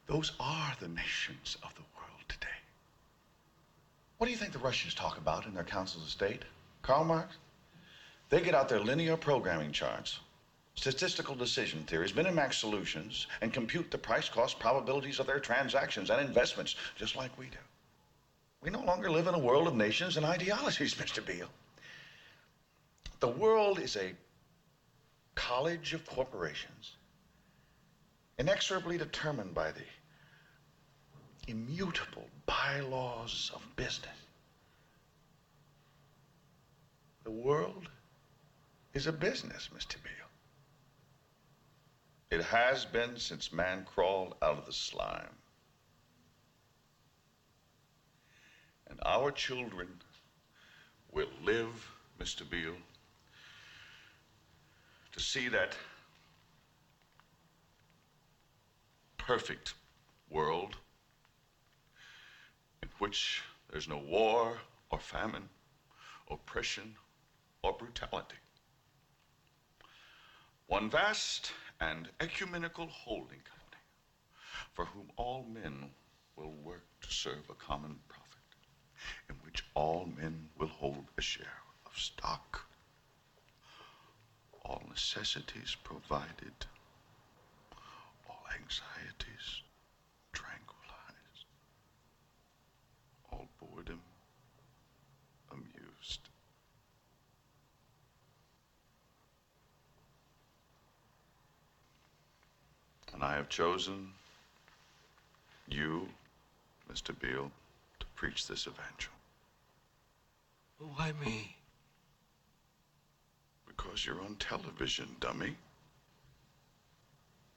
[0.07, 2.58] Those are the nations of the world today.
[4.19, 6.43] What do you think the Russians talk about in their councils of state?
[6.81, 7.37] Karl Marx?
[8.27, 10.19] They get out their linear programming charts,
[10.75, 16.19] statistical decision theories, Minimax solutions, and compute the price cost probabilities of their transactions and
[16.19, 17.57] investments, just like we do.
[18.61, 21.25] We no longer live in a world of nations and ideologies, Mr.
[21.25, 21.49] Beale.
[23.21, 24.13] The world is a
[25.35, 26.97] college of corporations,
[28.37, 29.83] inexorably determined by the
[31.49, 34.15] immutable bylaws of business.
[37.23, 37.89] The world
[38.93, 39.95] is a business, Mr.
[40.03, 40.13] Beale.
[42.29, 45.35] It has been since man crawled out of the slime.
[48.87, 49.87] And our children
[51.11, 52.47] will live, Mr.
[52.47, 52.77] Beale,
[55.11, 55.75] to see that
[59.17, 59.73] perfect
[60.29, 60.75] world
[62.99, 64.59] which there's no war
[64.89, 65.49] or famine,
[66.29, 66.95] oppression
[67.63, 68.35] or brutality.
[70.67, 73.83] One vast and ecumenical holding company
[74.73, 75.89] for whom all men
[76.35, 78.27] will work to serve a common profit,
[79.29, 82.67] in which all men will hold a share of stock,
[84.63, 86.65] all necessities provided,
[88.29, 89.63] all anxieties
[95.89, 96.19] amused.
[103.13, 104.09] And I have chosen
[105.67, 106.07] you,
[106.91, 107.17] Mr.
[107.19, 107.51] Beale,
[107.99, 109.13] to preach this evangel
[110.77, 111.55] Why me?
[113.67, 115.55] because you're on television, dummy.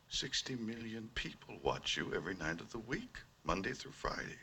[0.09, 4.39] 60 million people watch you every night of the week, Monday through Friday.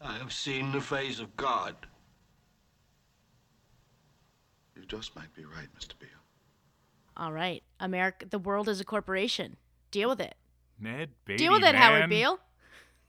[0.00, 1.74] I have seen the face of God.
[4.76, 5.98] You just might be right, Mr.
[5.98, 6.08] Beale.
[7.16, 7.62] All right.
[7.80, 9.56] America, the world is a corporation.
[9.90, 10.34] Deal with it.
[10.78, 11.74] Ned Beatty, Deal with it, man.
[11.74, 12.38] Howard Beale.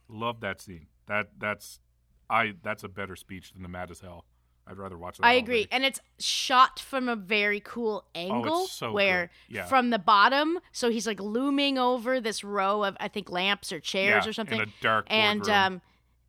[0.08, 0.86] Love that scene.
[1.06, 1.80] That that's
[2.28, 4.26] I that's a better speech than the Mad as Hell.
[4.66, 5.24] I'd rather watch that.
[5.26, 5.62] I agree.
[5.64, 5.68] day.
[5.72, 9.56] And it's shot from a very cool angle Oh, so where good.
[9.56, 9.64] Yeah.
[9.66, 13.80] from the bottom, so he's like looming over this row of I think lamps or
[13.80, 14.60] chairs Yeah, or something.
[14.60, 15.56] in a dark and boardroom.
[15.56, 15.82] um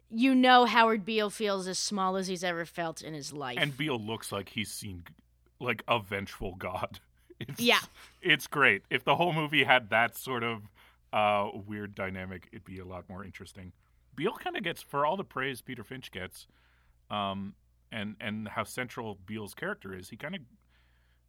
[0.10, 3.58] you know Howard Beale feels as small as he's ever felt in his life.
[3.60, 5.04] And Beale looks like he's seen
[5.60, 7.00] like a vengeful god.
[7.40, 7.80] It's, Yeah.
[8.22, 8.84] it's great.
[8.90, 10.62] If the whole movie had that sort of
[11.12, 13.74] uh, weird dynamic, it'd be a lot more interesting.
[14.16, 16.48] Beale kind of gets for all the praise Peter Finch gets,
[17.10, 17.56] um,
[17.92, 20.10] and and how central Beale's character is.
[20.10, 20.42] He kind of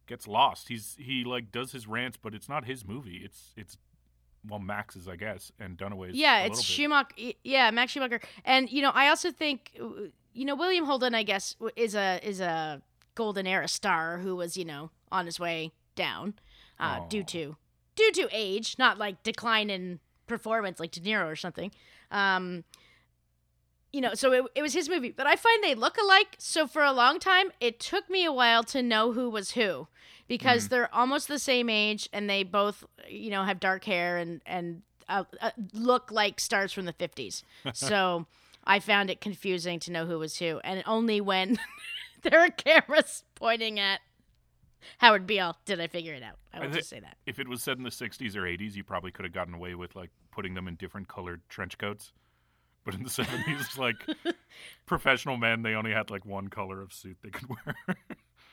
[0.07, 0.69] gets lost.
[0.69, 3.21] He's he like does his rants, but it's not his movie.
[3.25, 3.77] It's it's
[4.49, 6.15] well Max's, I guess, and Dunaway's.
[6.15, 6.65] yeah, a it's bit.
[6.65, 7.15] Schumacher.
[7.43, 8.21] Yeah, Max Schumacher.
[8.43, 9.71] And you know, I also think
[10.33, 11.15] you know William Holden.
[11.15, 12.81] I guess is a is a
[13.15, 16.33] golden era star who was you know on his way down
[16.79, 17.55] uh, due to
[17.95, 21.71] due to age, not like decline in performance like De Niro or something.
[22.11, 22.63] Um,
[23.95, 26.35] you know, so it, it was his movie, but I find they look alike.
[26.37, 29.87] So for a long time, it took me a while to know who was who
[30.27, 34.41] because they're almost the same age and they both, you know, have dark hair and
[34.45, 37.43] and uh, uh, look like stars from the fifties.
[37.73, 38.25] So
[38.65, 41.57] I found it confusing to know who was who, and only when
[42.23, 44.01] there are cameras pointing at
[44.97, 46.35] Howard Beale did I figure it out.
[46.53, 47.15] I thi- just say that.
[47.25, 49.73] If it was said in the 60s or 80s, you probably could have gotten away
[49.75, 52.11] with like putting them in different colored trench coats.
[52.85, 53.95] But in the 70s, like
[54.85, 57.75] professional men, they only had like one color of suit they could wear.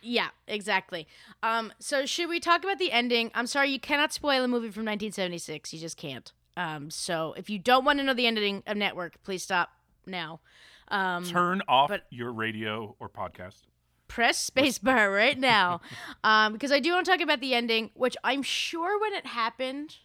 [0.00, 1.06] Yeah, exactly.
[1.42, 3.30] Um, so should we talk about the ending?
[3.34, 5.72] I'm sorry, you cannot spoil a movie from 1976.
[5.72, 6.32] You just can't.
[6.56, 9.70] Um, so if you don't want to know the ending of Network, please stop
[10.06, 10.40] now.
[10.88, 13.60] Um, Turn off but- your radio or podcast.
[14.08, 15.80] press spacebar right now,
[16.24, 19.24] um, because I do want to talk about the ending, which I'm sure when it
[19.26, 19.96] happened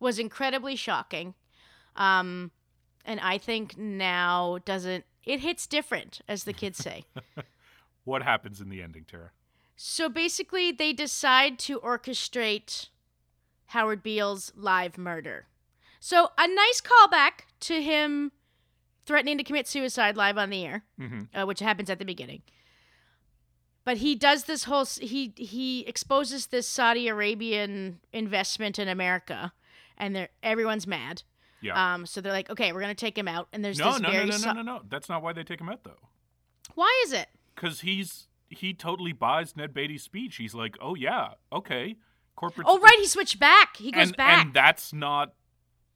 [0.00, 1.34] was incredibly shocking.
[1.96, 2.52] Um,
[3.04, 5.04] and I think now doesn't.
[5.24, 7.04] It hits different, as the kids say.
[8.04, 9.30] What happens in the ending, Tara?
[9.76, 12.88] So basically, they decide to orchestrate
[13.68, 15.46] Howard Beale's live murder.
[16.00, 18.32] So a nice callback to him
[19.06, 21.28] threatening to commit suicide live on the air, Mhm.
[21.34, 22.42] uh, which happens at the beginning.
[23.84, 29.52] but he does this whole he he exposes this Saudi Arabian investment in America,
[29.98, 31.22] and they're everyone's mad.
[31.64, 31.94] Yeah.
[31.94, 34.08] Um, so they're like, okay, we're gonna take him out, and there's no, this no,
[34.08, 34.82] no, very no, no, so- no, no.
[34.88, 36.08] That's not why they take him out though.
[36.74, 37.28] Why is it?
[37.54, 40.36] Because he's he totally buys Ned Beatty's speech.
[40.36, 41.96] He's like, oh yeah, okay,
[42.36, 42.66] corporate.
[42.68, 43.76] Oh right, he switched back.
[43.76, 44.44] He goes and, back.
[44.44, 45.34] and that's not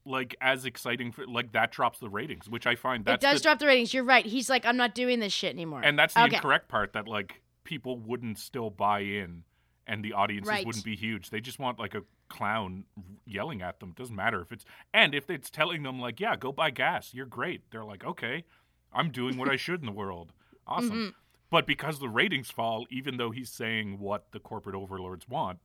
[0.05, 3.43] like as exciting for like that drops the ratings, which I find it does the,
[3.43, 3.93] drop the ratings.
[3.93, 4.25] You're right.
[4.25, 5.81] He's like, I'm not doing this shit anymore.
[5.83, 6.37] and that's the okay.
[6.37, 9.43] incorrect part that like people wouldn't still buy in,
[9.85, 10.65] and the audiences Right.
[10.65, 11.29] wouldn't be huge.
[11.29, 12.85] They just want like a clown
[13.25, 13.93] yelling at them.
[13.97, 17.13] Doesn't matter if it's and if it's telling them like, yeah, go buy gas.
[17.13, 17.69] You're great.
[17.71, 18.45] They're like, okay,
[18.93, 20.31] I'm doing what I should in the world.
[20.67, 20.89] Awesome.
[20.91, 21.09] Mm-hmm.
[21.49, 25.59] But because the ratings fall, even though he's saying what the corporate overlords want,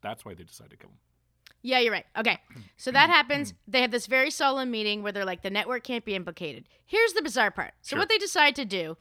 [0.00, 0.96] that's why they decide to kill him.
[1.62, 2.06] Yeah, you're right.
[2.16, 2.38] Okay.
[2.76, 3.52] So that happens.
[3.66, 6.68] They have this very solemn meeting where they're like, the network can't be implicated.
[6.84, 7.74] Here's the bizarre part.
[7.82, 7.98] So Sure.
[7.98, 8.96] what they decide to do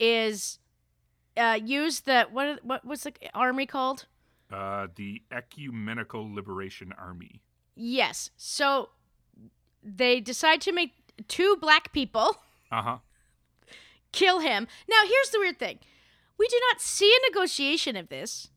[0.00, 0.58] is
[1.36, 4.06] uh, use the what what was the army called?
[4.50, 7.40] Uh, the Ecumenical Liberation Army.
[7.74, 8.30] Yes.
[8.36, 8.90] So
[9.82, 10.92] they decide to make
[11.28, 12.36] two black people
[12.70, 12.98] Uh huh.
[14.12, 14.68] kill him.
[14.88, 15.78] Now, here's the weird thing.
[16.38, 18.50] We do not see a negotiation of this.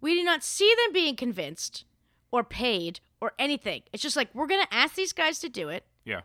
[0.00, 1.84] We do not see them being convinced
[2.30, 3.82] or paid or anything.
[3.92, 5.84] It's just like we're going to ask these guys to do it.
[6.04, 6.20] Yeah.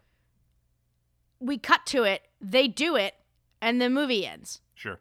[1.39, 3.13] We cut to it, they do it,
[3.61, 4.61] and the movie ends.
[4.73, 4.99] Sure.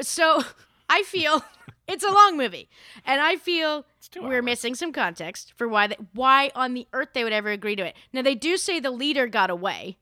[0.00, 0.42] So
[0.88, 1.44] I feel
[1.88, 2.68] it's a long movie,
[3.04, 3.84] and I feel
[4.20, 4.44] we're hours.
[4.44, 7.84] missing some context for why they, why on the earth they would ever agree to
[7.84, 7.94] it.
[8.12, 9.98] Now they do say the leader got away.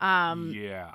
[0.00, 0.52] Um.
[0.54, 0.92] yeah.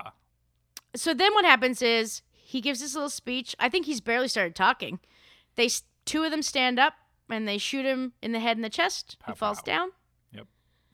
[0.95, 3.55] So then what happens is he gives this little speech.
[3.59, 4.99] I think he's barely started talking.
[5.55, 5.69] They
[6.05, 6.93] two of them stand up
[7.29, 9.17] and they shoot him in the head and the chest.
[9.19, 9.65] Pow, he falls pow.
[9.65, 9.89] down.
[10.33, 10.47] Yep.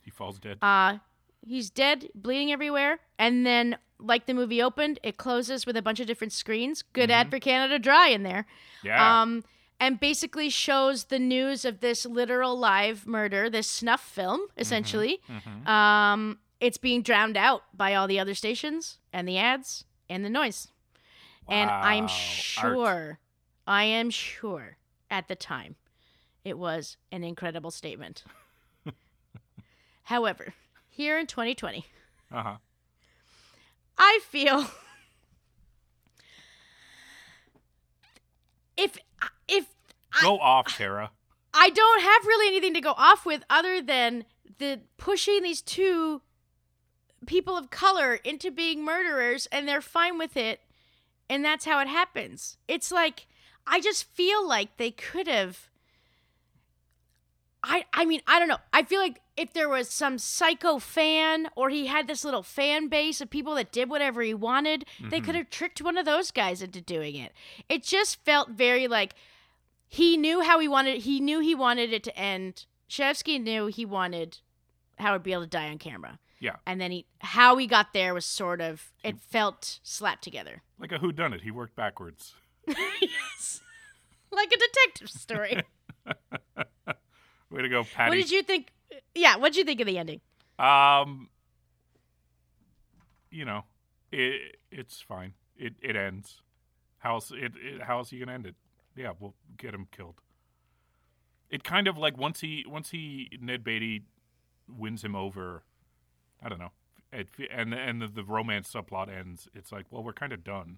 [0.03, 0.59] He falls dead.
[0.61, 0.99] Uh
[1.47, 2.99] he's dead, bleeding everywhere.
[3.17, 6.83] And then like the movie opened, it closes with a bunch of different screens.
[6.93, 8.45] Good ad for Canada Dry in there.
[8.79, 8.87] Mm-hmm.
[8.87, 9.21] yeah.
[9.21, 9.43] Um
[9.79, 14.61] and basically shows the news of this literal live murder, this snuff film, Mm-hmm.
[14.61, 15.21] essentially.
[15.67, 20.31] Um, it's being drowned out by all the other stations and the ads and the
[20.31, 20.69] noise.
[21.47, 22.11] And I'm Art.
[22.11, 23.19] sure,
[23.67, 24.77] I am sure
[25.11, 25.75] at the time,
[26.43, 28.23] it was an incredible statement.
[30.03, 30.53] However,
[30.97, 31.85] here in 2020,
[32.33, 32.55] Uh huh.
[33.99, 34.65] I feel
[38.77, 38.97] if
[39.47, 39.65] if
[40.21, 41.11] Go off, Tara.
[41.53, 44.25] I don't have really anything to go off with other than
[44.57, 46.21] the pushing these two
[47.27, 50.61] people of color into being murderers and they're fine with it
[51.29, 52.57] and that's how it happens.
[52.67, 53.27] It's like
[53.67, 55.69] I just feel like they could have
[57.67, 58.57] I I mean, I don't know.
[58.73, 62.87] I feel like if there was some psycho fan or he had this little fan
[62.87, 65.37] base of people that did whatever he wanted, they could mm-hmm.
[65.37, 67.33] have tricked one of those guys into doing it.
[67.69, 69.13] It just felt very like
[69.87, 72.65] he knew how he wanted he knew he wanted it to end.
[72.89, 74.39] Chayefsky knew he wanted
[74.97, 76.19] Howard Beale to die on camera.
[76.39, 76.55] Yeah.
[76.65, 79.21] And then he how he got there was sort of it mm.
[79.21, 80.63] felt slapped together.
[80.79, 81.41] Like a whodunit.
[81.41, 82.33] He worked backwards.
[82.67, 83.61] yes.
[84.31, 85.61] Like a detective story.
[87.49, 88.09] Way to go, Paddy.
[88.09, 88.71] what did you think?
[89.15, 90.21] Yeah, what did you think of the ending?
[90.59, 91.29] Um,
[93.31, 93.63] you know,
[94.11, 95.33] it it's fine.
[95.55, 96.41] It it ends.
[96.99, 97.31] How else?
[97.31, 98.55] It, it how else are you gonna end it?
[98.95, 100.21] Yeah, we'll get him killed.
[101.49, 104.03] It kind of like once he once he Ned Beatty
[104.67, 105.63] wins him over.
[106.43, 106.71] I don't know.
[107.13, 109.47] It, and and the, the romance subplot ends.
[109.53, 110.77] It's like, well, we're kind of done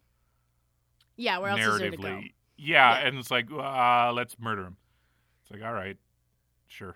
[1.15, 2.07] Yeah, where else is there to go?
[2.07, 2.22] Yeah,
[2.57, 3.07] Yeah.
[3.07, 4.78] and it's like, uh, let's murder him.
[5.41, 5.97] It's like, all right,
[6.70, 6.95] sure.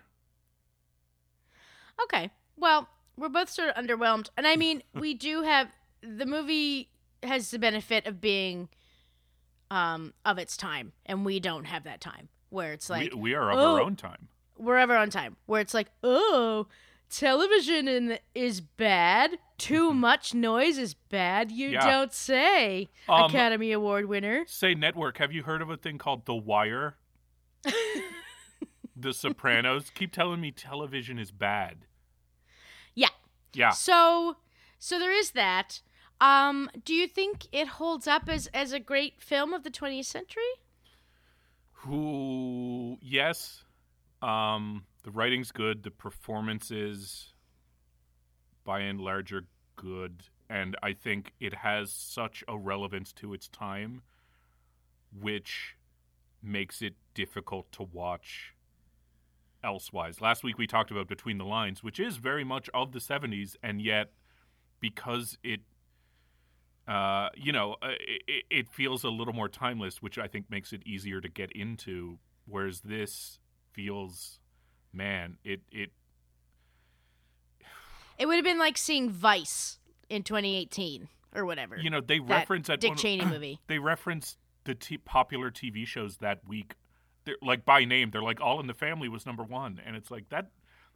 [2.04, 2.30] Okay.
[2.56, 4.28] Well, we're both sort of underwhelmed.
[4.36, 5.68] And I mean, we do have
[6.02, 6.88] the movie
[7.22, 8.68] has the benefit of being
[9.70, 13.34] um of its time and we don't have that time where it's like we, we
[13.34, 14.28] are of oh, our own time.
[14.58, 16.66] we're of our own time where it's like, "Oh,
[17.10, 19.38] television in, is bad.
[19.56, 21.50] Too much noise is bad.
[21.50, 21.74] You Mm-hmm.
[21.74, 21.90] Yeah.
[21.90, 24.44] don't say." Um, Academy Award winner.
[24.46, 25.16] Say network.
[25.18, 26.96] Have you heard of a thing called The Wire?
[28.96, 29.90] the Sopranos.
[29.90, 31.86] Keep telling me television is bad.
[32.94, 33.08] Yeah.
[33.52, 33.70] Yeah.
[33.70, 34.36] So,
[34.78, 35.80] so there is that.
[36.20, 40.06] Um, do you think it holds up as as a great film of the 20th
[40.06, 40.42] century?
[41.72, 42.98] Who?
[43.02, 43.64] Yes.
[44.22, 45.82] Um, the writing's good.
[45.82, 47.34] The performances,
[48.64, 49.44] by and large, are
[49.76, 54.02] good, and I think it has such a relevance to its time,
[55.20, 55.76] which
[56.42, 58.53] makes it difficult to watch
[59.64, 60.20] elsewise.
[60.20, 63.56] Last week we talked about Between the Lines, which is very much of the 70s,
[63.62, 64.12] and yet
[64.80, 65.60] because it
[66.86, 67.92] uh, you know, uh,
[68.28, 71.50] it, it feels a little more timeless, which I think makes it easier to get
[71.52, 72.18] into.
[72.46, 73.38] Whereas this
[73.72, 74.38] feels,
[74.92, 75.90] man, it it
[78.18, 79.78] It would have been like seeing Vice
[80.10, 81.76] in 2018 or whatever.
[81.76, 83.60] you know they That reference at Dick one- Cheney movie.
[83.66, 86.74] they reference the t- popular TV shows that week,
[87.24, 88.10] they're, like by name.
[88.10, 90.50] They're like All in the Family was number one, and it's like that.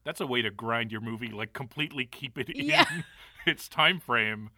[0.05, 2.85] That's a way to grind your movie, like completely keep it in Yeah.
[3.47, 4.51] its time frame.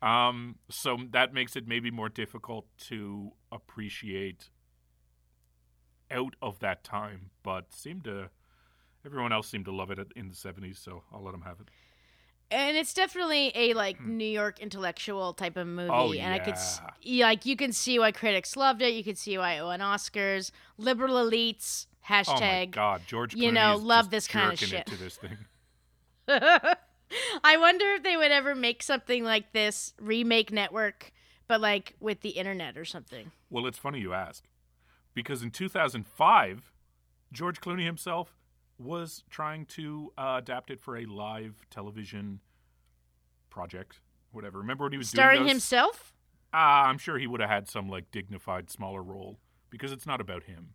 [0.00, 4.50] Um, so that makes it maybe more difficult to appreciate
[6.10, 8.30] out of that time, but seemed to
[9.06, 11.68] everyone else seemed to love it in the seventies, so I'll let them have it.
[12.52, 15.94] And it's definitely a like New York intellectual type of movie, Hmm.
[15.94, 16.56] Oh, and I could
[17.20, 18.92] like you can see why critics loved it.
[18.94, 20.50] You can see why it won Oscars.
[20.78, 22.70] Liberal elites Oh my hashtag.
[22.72, 23.34] God, George!
[23.34, 24.86] you know, love this kind of shit.
[24.98, 25.38] this thing.
[26.28, 31.12] I wonder if they would ever make something like this remake Network,
[31.46, 33.32] but like with the internet or something.
[33.50, 34.44] Well, it's funny you ask,
[35.14, 36.72] because in 2005,
[37.32, 38.34] George Clooney himself
[38.82, 42.40] was trying to uh, adapt it for a live television
[43.50, 44.00] project,
[44.32, 44.58] whatever.
[44.58, 46.12] Remember when he was Starring himself.
[46.54, 49.38] Ah, I'm sure he would have had some like dignified, smaller role
[49.70, 50.70] because it's not about him.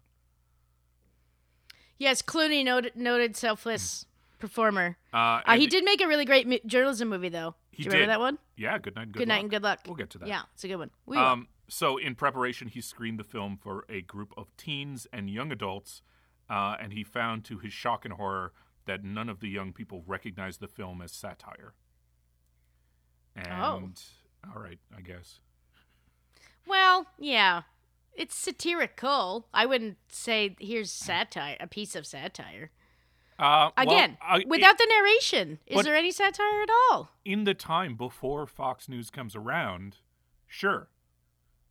[1.99, 4.97] Yes, Clooney, noted, noted selfless Uh, performer.
[5.11, 7.55] Uh, and he did make a really great journalism movie, though.
[7.71, 8.09] He Do you remember did.
[8.11, 8.37] that one?
[8.55, 9.41] Yeah, good night and good, Good, night luck.
[9.41, 9.79] and good luck.
[9.87, 10.27] We'll get to that.
[10.27, 10.91] Yeah, it's a good one.
[11.07, 11.17] We.
[11.17, 15.51] Um, so in preparation, he screened the film for a group of teens and young
[15.51, 16.01] adults,
[16.49, 18.53] uh, and he found, to his shock and horror,
[18.85, 21.73] that none of the young people recognized the film as satire.
[23.35, 24.51] And Oh.
[24.55, 25.39] all right, I guess.
[26.65, 27.63] Well, yeah.
[28.13, 29.47] It's satirical.
[29.53, 32.71] I wouldn't say here's satire, a piece of satire.
[33.37, 37.11] Uh, well, Again, I- without the narration, is there any satire at all?
[37.23, 39.97] in the time before Fox News comes around,
[40.47, 40.89] sure.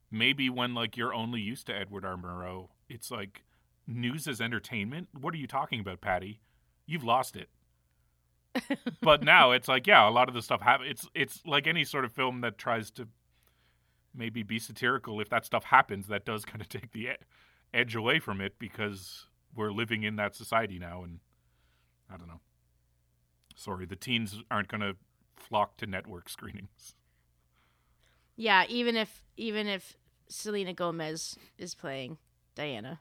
[0.08, 2.16] Maybe when like you're only used to Edward R.
[2.16, 3.42] Murrow, it's like
[3.86, 5.08] news as entertainment.
[5.18, 6.40] What are you talking about, Paddy?
[6.86, 7.48] You've lost it.
[9.02, 10.86] but now it's like, yeah, a lot of the stuff happen.
[10.86, 13.08] It's it's like any sort of film that tries to
[14.14, 15.20] maybe be satirical.
[15.20, 17.10] If that stuff happens, that does kind of take the
[17.74, 21.20] edge away from it because we're living in that society now, and
[22.12, 22.40] I don't know.
[23.54, 24.96] Sorry, the teens aren't going to
[25.36, 26.94] flock to network screenings.
[28.36, 29.96] Yeah, even if even if
[30.28, 32.18] Selena Gomez is playing
[32.54, 33.00] Diana.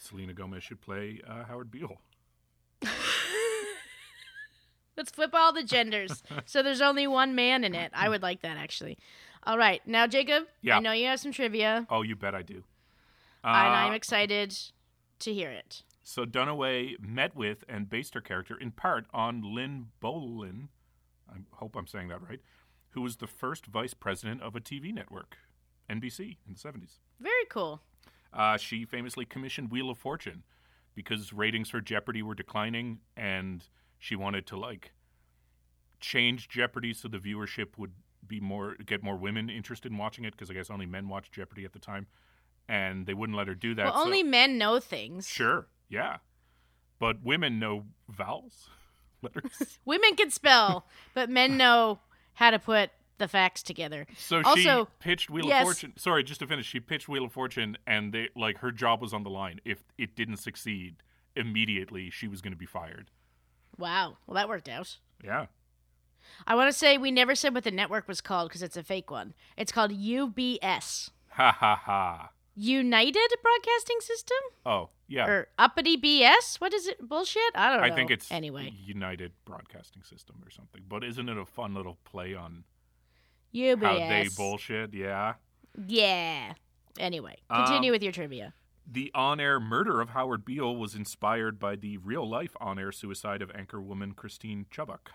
[0.00, 2.00] Selena Gomez should play uh, Howard Beale.
[4.96, 6.22] Let's flip all the genders.
[6.46, 7.90] so there's only one man in it.
[7.94, 8.98] I would like that actually.
[9.44, 9.80] All right.
[9.86, 10.76] Now Jacob, Yeah.
[10.76, 12.64] I know you have some trivia Oh, you bet I do.
[13.44, 14.56] and Uh, I'm excited
[15.20, 15.82] to hear it.
[16.02, 20.68] So Dunaway met with and based her character in part on Lin Bolen,
[21.30, 22.40] I hope I'm saying that right,
[22.90, 25.36] who was the first vice president of a TV network,
[25.88, 26.98] NBC, in the 70s.
[27.20, 27.82] Very cool.
[28.32, 30.44] Uh, she famously commissioned Wheel of Fortune
[30.94, 33.64] because ratings for Jeopardy were declining, and
[33.98, 34.92] she wanted to like
[36.00, 37.92] change Jeopardy so the viewership would
[38.26, 41.32] be more get more women interested in watching it because I guess only men watched
[41.32, 42.06] Jeopardy at the time,
[42.68, 43.86] and they wouldn't let her do that.
[43.86, 45.28] well, so- only men know things.
[45.28, 46.18] Sure, yeah,
[46.98, 48.68] but women know vowels,
[49.22, 49.78] letters.
[49.84, 51.98] Women can spell, but men know
[52.34, 52.90] how to put
[53.20, 54.06] the facts together.
[54.16, 55.60] So Also- she pitched Wheel yes.
[55.62, 55.92] of Fortune.
[55.96, 59.14] Sorry, just to finish, she pitched Wheel of Fortune, and they like her job was
[59.14, 59.60] on the line.
[59.64, 60.96] If it didn't succeed,
[61.36, 63.12] immediately she was going to be fired.
[63.78, 64.18] Wow.
[64.26, 64.98] Well, that worked out.
[65.24, 65.46] Yeah.
[66.46, 68.82] I want to say we never said what the network was called because it's a
[68.82, 69.34] fake one.
[69.56, 71.10] It's called UBS.
[71.30, 72.30] Ha ha ha.
[72.54, 74.36] United Broadcasting System?
[74.66, 75.26] Oh yeah.
[75.26, 76.60] Or uppity BS?
[76.60, 77.00] What is it?
[77.08, 77.40] Bullshit?
[77.54, 77.86] I don't know.
[77.86, 78.72] I think it's Anyway.
[78.84, 80.82] United Broadcasting System or something.
[80.88, 82.64] But isn't it a fun little play on
[83.54, 83.82] UBS.
[83.84, 84.94] how they bullshit?
[84.94, 85.34] Yeah.
[85.86, 86.54] Yeah.
[86.98, 88.52] Anyway, Um, continue with your trivia.
[88.86, 94.16] The on-air murder of Howard Beale was inspired by the real-life on-air suicide of anchorwoman
[94.16, 95.08] Christine Chubbuck.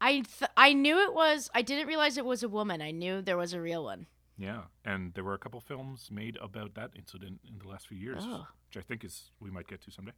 [0.00, 1.50] I th- I knew it was.
[1.54, 2.80] I didn't realize it was a woman.
[2.80, 4.06] I knew there was a real one.
[4.38, 7.98] Yeah, and there were a couple films made about that incident in the last few
[7.98, 8.46] years, Oh.
[8.68, 10.12] which I think is we might get to someday.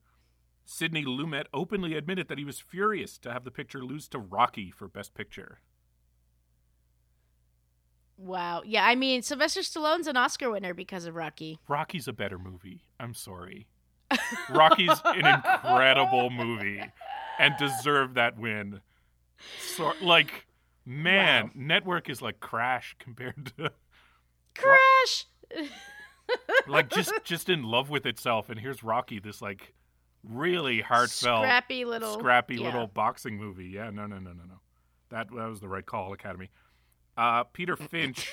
[0.64, 4.70] Sidney Lumet openly admitted that he was furious to have the picture lose to Rocky
[4.70, 5.60] for Best Picture.
[8.22, 8.62] Wow.
[8.64, 8.86] Yeah.
[8.86, 11.58] I mean, Sylvester Stallone's an Oscar winner because of Rocky.
[11.68, 12.82] Rocky's a better movie.
[13.00, 13.66] I'm sorry.
[14.50, 16.82] Rocky's an incredible movie
[17.38, 18.80] and deserved that win.
[19.74, 20.46] So, like,
[20.86, 23.72] man, Network is like Crash compared to
[24.54, 25.26] Crash.
[26.68, 28.50] like just just in love with itself.
[28.50, 29.74] And here's Rocky, this like
[30.22, 32.14] really heartfelt, Scrappy little.
[32.14, 32.66] scrappy yeah.
[32.66, 33.66] little boxing movie.
[33.66, 34.60] Yeah, no, no, no, no, no.
[35.10, 36.50] That, that was the right call, Academy.
[37.16, 38.32] Uh, Peter Finch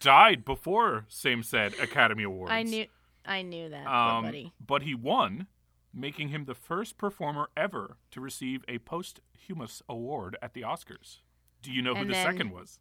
[0.00, 2.52] died before same said Academy Awards.
[2.52, 2.86] I knew
[3.26, 4.52] I knew that, Um, buddy.
[4.60, 5.46] but he won,
[5.92, 11.20] making him the first performer ever to receive a posthumous award at the Oscars.
[11.62, 12.80] Do you know who And the second was?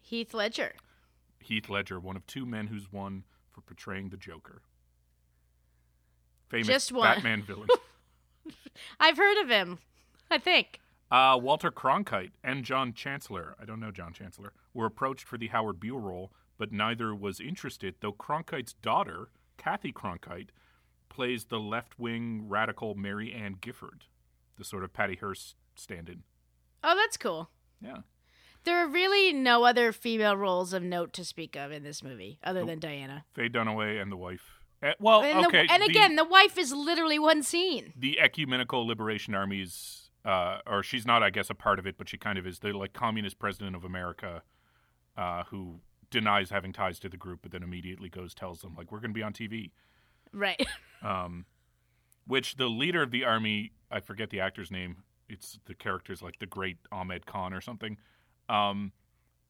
[0.00, 0.72] Heath Ledger.
[1.40, 4.62] Heath Ledger, one of two men who's won for portraying the Joker.
[6.48, 7.14] Famous Just one.
[7.14, 7.68] Batman villain.
[9.00, 9.78] I've heard of him.
[10.30, 10.80] I think.
[11.10, 15.48] Uh, Walter Cronkite and John Chancellor, I don't know John Chancellor, were approached for the
[15.48, 20.48] Howard Beale role, but neither was interested, though Cronkite's daughter, Kathy Cronkite,
[21.08, 24.04] plays the left wing radical Mary Ann Gifford,
[24.58, 26.22] the sort of Patty Hearst stand in.
[26.82, 27.50] Oh, that's cool.
[27.80, 27.98] Yeah.
[28.64, 32.38] There are really no other female roles of note to speak of in this movie
[32.42, 33.24] other than Diana.
[33.34, 34.58] Faye Dunaway and the wife.
[34.82, 35.66] Eh, well, and, the- okay.
[35.68, 37.92] and the- again, the wife is literally one scene.
[37.96, 42.08] the ecumenical liberation armies uh, or she's not i guess a part of it but
[42.08, 44.42] she kind of is the like communist president of america
[45.16, 48.90] uh, who denies having ties to the group but then immediately goes tells them like
[48.92, 49.70] we're going to be on tv
[50.32, 50.66] Right.
[51.02, 51.44] um,
[52.26, 56.38] which the leader of the army i forget the actor's name it's the character's like
[56.38, 57.96] the great ahmed khan or something
[58.48, 58.92] um,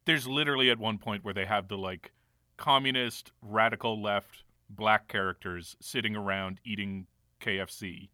[0.05, 2.13] there's literally at one point where they have the like
[2.57, 7.07] communist radical left black characters sitting around eating
[7.41, 8.09] kfc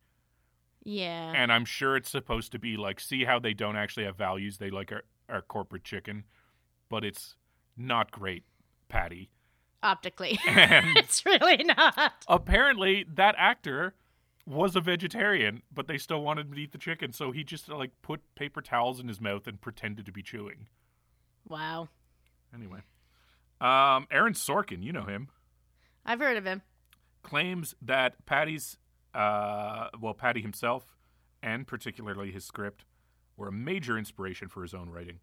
[0.83, 1.33] yeah.
[1.35, 4.59] and I'm sure it's supposed to be like, see how they don't actually have values.
[4.59, 6.25] They like our, our corporate chicken,
[6.89, 7.37] but it's
[7.77, 8.45] not great,
[8.89, 9.31] Paddy.
[9.83, 10.39] Optically.
[10.47, 12.25] It's really not.
[12.29, 13.95] Apparently, that actor
[14.47, 17.69] was a vegetarian, but they still wanted him to eat the chicken, so he just
[17.69, 20.67] like put paper towels in his mouth and pretended to be chewing.
[21.49, 21.89] Wow.
[22.55, 22.81] Anyway,
[23.61, 25.29] um, Aaron Sorkin, you know him,
[26.05, 26.63] I've heard of him.
[27.23, 28.77] claims that Paddy's,
[29.15, 30.97] uh, well, Paddy himself,
[31.43, 32.85] and particularly his script,
[33.37, 35.21] were a major inspiration for his own writing.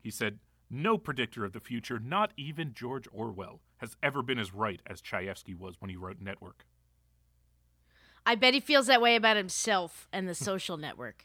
[0.00, 0.38] He said,
[0.70, 5.00] No predictor of the future, not even George Orwell, has ever been as right as
[5.00, 6.64] Chayefsky was when he wrote Network.
[8.26, 11.24] I bet he feels that way about himself and the social network.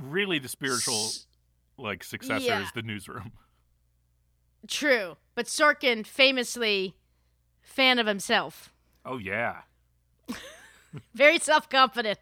[0.00, 1.10] Really, the spiritual,
[1.76, 2.62] like, successor Yeah.
[2.62, 3.32] is the newsroom.
[4.66, 5.16] True.
[5.34, 6.94] But Sorkin famously
[7.60, 8.72] fan of himself.
[9.04, 9.62] Oh, yeah.
[11.14, 12.18] Very self-confident.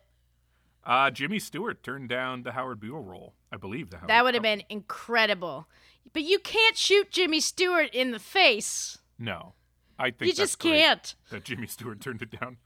[0.85, 3.35] Uh, Jimmy Stewart turned down the Howard Beale role.
[3.53, 5.69] I believe the Howard That would have been incredible.
[6.13, 8.99] But you can't shoot Jimmy Stewart in the face.
[9.19, 9.55] No.
[9.99, 11.15] I think You just can't.
[11.31, 12.57] That Jimmy Stewart turned it down.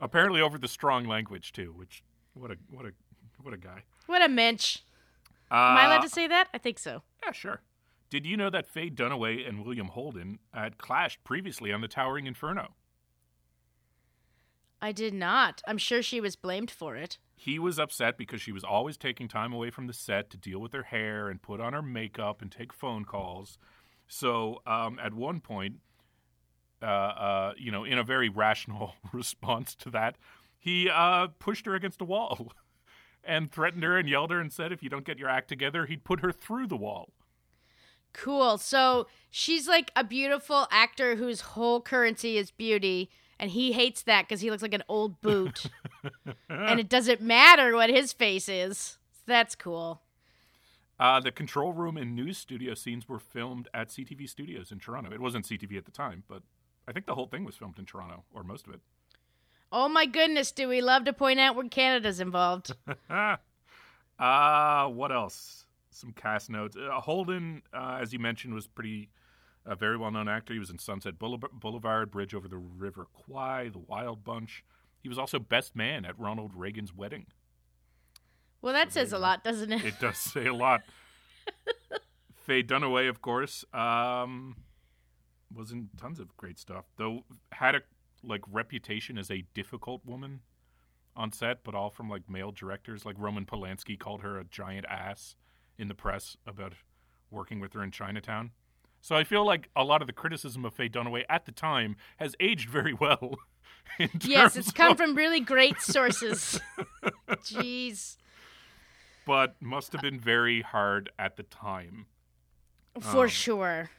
[0.00, 2.04] Apparently over the strong language too, which
[2.34, 2.92] what a what a
[3.42, 3.82] what a guy.
[4.06, 4.78] What a mensch.
[5.50, 6.48] Uh, Am I allowed to say that?
[6.54, 7.02] I think so.
[7.24, 7.62] Yeah, sure.
[8.10, 12.26] Did you know that Faye Dunaway and William Holden had clashed previously on the Towering
[12.26, 12.74] Inferno?
[14.80, 15.62] I did not.
[15.66, 17.18] I'm sure she was blamed for it.
[17.34, 20.58] He was upset because she was always taking time away from the set to deal
[20.58, 23.58] with her hair and put on her makeup and take phone calls.
[24.06, 25.76] So um, at one point,
[26.82, 30.16] uh, uh, you know, in a very rational response to that,
[30.58, 32.52] he uh, pushed her against a wall
[33.24, 35.86] and threatened her and yelled her and said if you don't get your act together,
[35.86, 37.10] he'd put her through the wall.
[38.12, 38.58] Cool.
[38.58, 44.26] So she's like a beautiful actor whose whole currency is beauty, and he hates that
[44.26, 45.66] because he looks like an old boot.
[46.48, 48.98] and it doesn't matter what his face is.
[49.26, 50.02] That's cool.
[50.98, 55.12] Uh, the control room and news studio scenes were filmed at CTV Studios in Toronto.
[55.12, 56.42] It wasn't CTV at the time, but
[56.88, 58.80] I think the whole thing was filmed in Toronto, or most of it.
[59.70, 62.74] Oh my goodness, do we love to point out where Canada's involved?
[63.10, 65.66] uh, what else?
[65.90, 66.76] Some cast notes.
[66.76, 69.10] Uh, Holden, uh, as you mentioned, was pretty
[69.68, 70.52] a very well known actor.
[70.54, 74.64] He was in Sunset Boulevard, Bridge over the River Kwai, The Wild Bunch.
[75.00, 77.26] He was also best man at Ronald Reagan's wedding.
[78.60, 79.84] Well, that says a lot, doesn't it?
[79.84, 80.80] It does say a lot.
[82.34, 84.56] Faye Dunaway, of course, um,
[85.54, 86.86] was in tons of great stuff.
[86.96, 87.82] Though had a
[88.24, 90.40] like reputation as a difficult woman
[91.14, 93.04] on set, but all from like male directors.
[93.04, 95.36] Like Roman Polanski called her a giant ass
[95.78, 96.72] in the press about
[97.30, 98.50] working with her in Chinatown.
[99.00, 101.96] So I feel like a lot of the criticism of Faye Dunaway at the time
[102.18, 103.36] has aged very well.
[104.20, 106.60] yes, it's come of- from really great sources.
[107.28, 108.16] Jeez.
[109.26, 112.06] but must have been very hard at the time.
[113.00, 113.90] For Um, sure.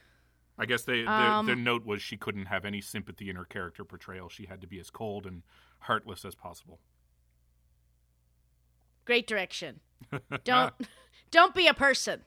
[0.58, 3.46] I guess they, their, Um, their note was she couldn't have any sympathy in her
[3.46, 4.28] character portrayal.
[4.28, 5.42] She had to be as cold and
[5.80, 6.78] heartless as possible.
[9.06, 9.80] Great direction.
[10.44, 10.74] Don't
[11.30, 12.22] don't be a person.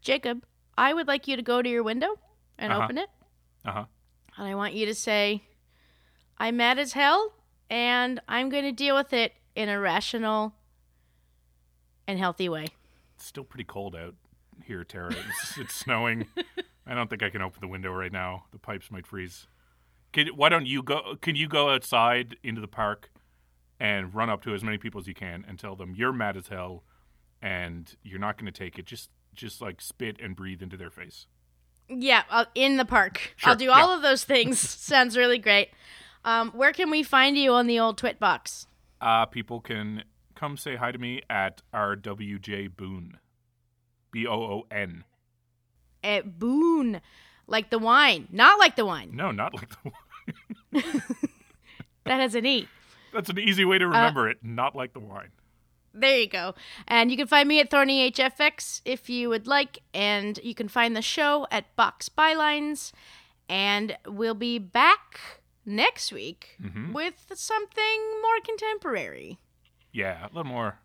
[0.00, 0.44] Jacob,
[0.80, 2.18] I would like you to go to your window
[2.58, 2.84] and Uh-huh.
[2.84, 3.08] open it.
[3.64, 3.84] Uh huh.
[4.38, 5.42] And I want you to say,
[6.38, 7.34] I'm mad as hell,
[7.68, 10.54] and I'm going to deal with it in a rational
[12.06, 12.66] and healthy way.
[13.16, 14.14] It's still pretty cold out
[14.64, 15.10] here, Tara.
[15.12, 16.26] It's, it's snowing.
[16.86, 18.44] I don't think I can open the window right now.
[18.52, 19.46] The pipes might freeze.
[20.12, 21.16] Can, why don't you go?
[21.20, 23.10] Can you go outside into the park
[23.78, 26.36] and run up to as many people as you can and tell them you're mad
[26.36, 26.82] as hell
[27.42, 28.86] and you're not going to take it?
[28.86, 31.26] Just, just like spit and breathe into their face.
[31.88, 33.34] Yeah, uh, in the park.
[33.36, 33.96] Sure, I'll do all yeah.
[33.96, 34.58] of those things.
[34.68, 35.70] Sounds really great.
[36.24, 38.66] Um, where can we find you on the old Twit box?
[39.00, 40.04] Uh, people can
[40.34, 43.18] come say hi to me at RWJ Boone.
[44.12, 45.04] B O O N.
[46.02, 47.00] At Boone,
[47.46, 49.10] like the wine, not like the wine.
[49.14, 49.90] No, not like the
[50.72, 51.02] wine.
[52.04, 52.68] That has an E.
[53.12, 54.38] That's an easy way to remember it.
[54.42, 55.30] Not like the wine.
[55.92, 56.54] There you go.
[56.86, 59.80] And you can find me at Thorny HFX if you would like.
[59.92, 62.92] And you can find the show at Box Bylines.
[63.48, 65.20] And we'll be back
[65.66, 66.92] next week Mhm.
[66.92, 69.38] with something more contemporary.
[69.92, 70.78] Yeah, a little more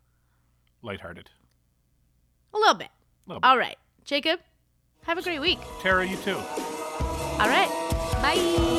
[0.82, 1.30] lighthearted.
[2.52, 2.88] A little bit.
[3.26, 3.46] Little bit.
[3.48, 3.78] All right.
[4.04, 4.40] Jacob,
[5.04, 5.58] have a great week.
[5.80, 6.36] Tara, you too.
[6.36, 7.68] All right.
[8.22, 8.72] Bye.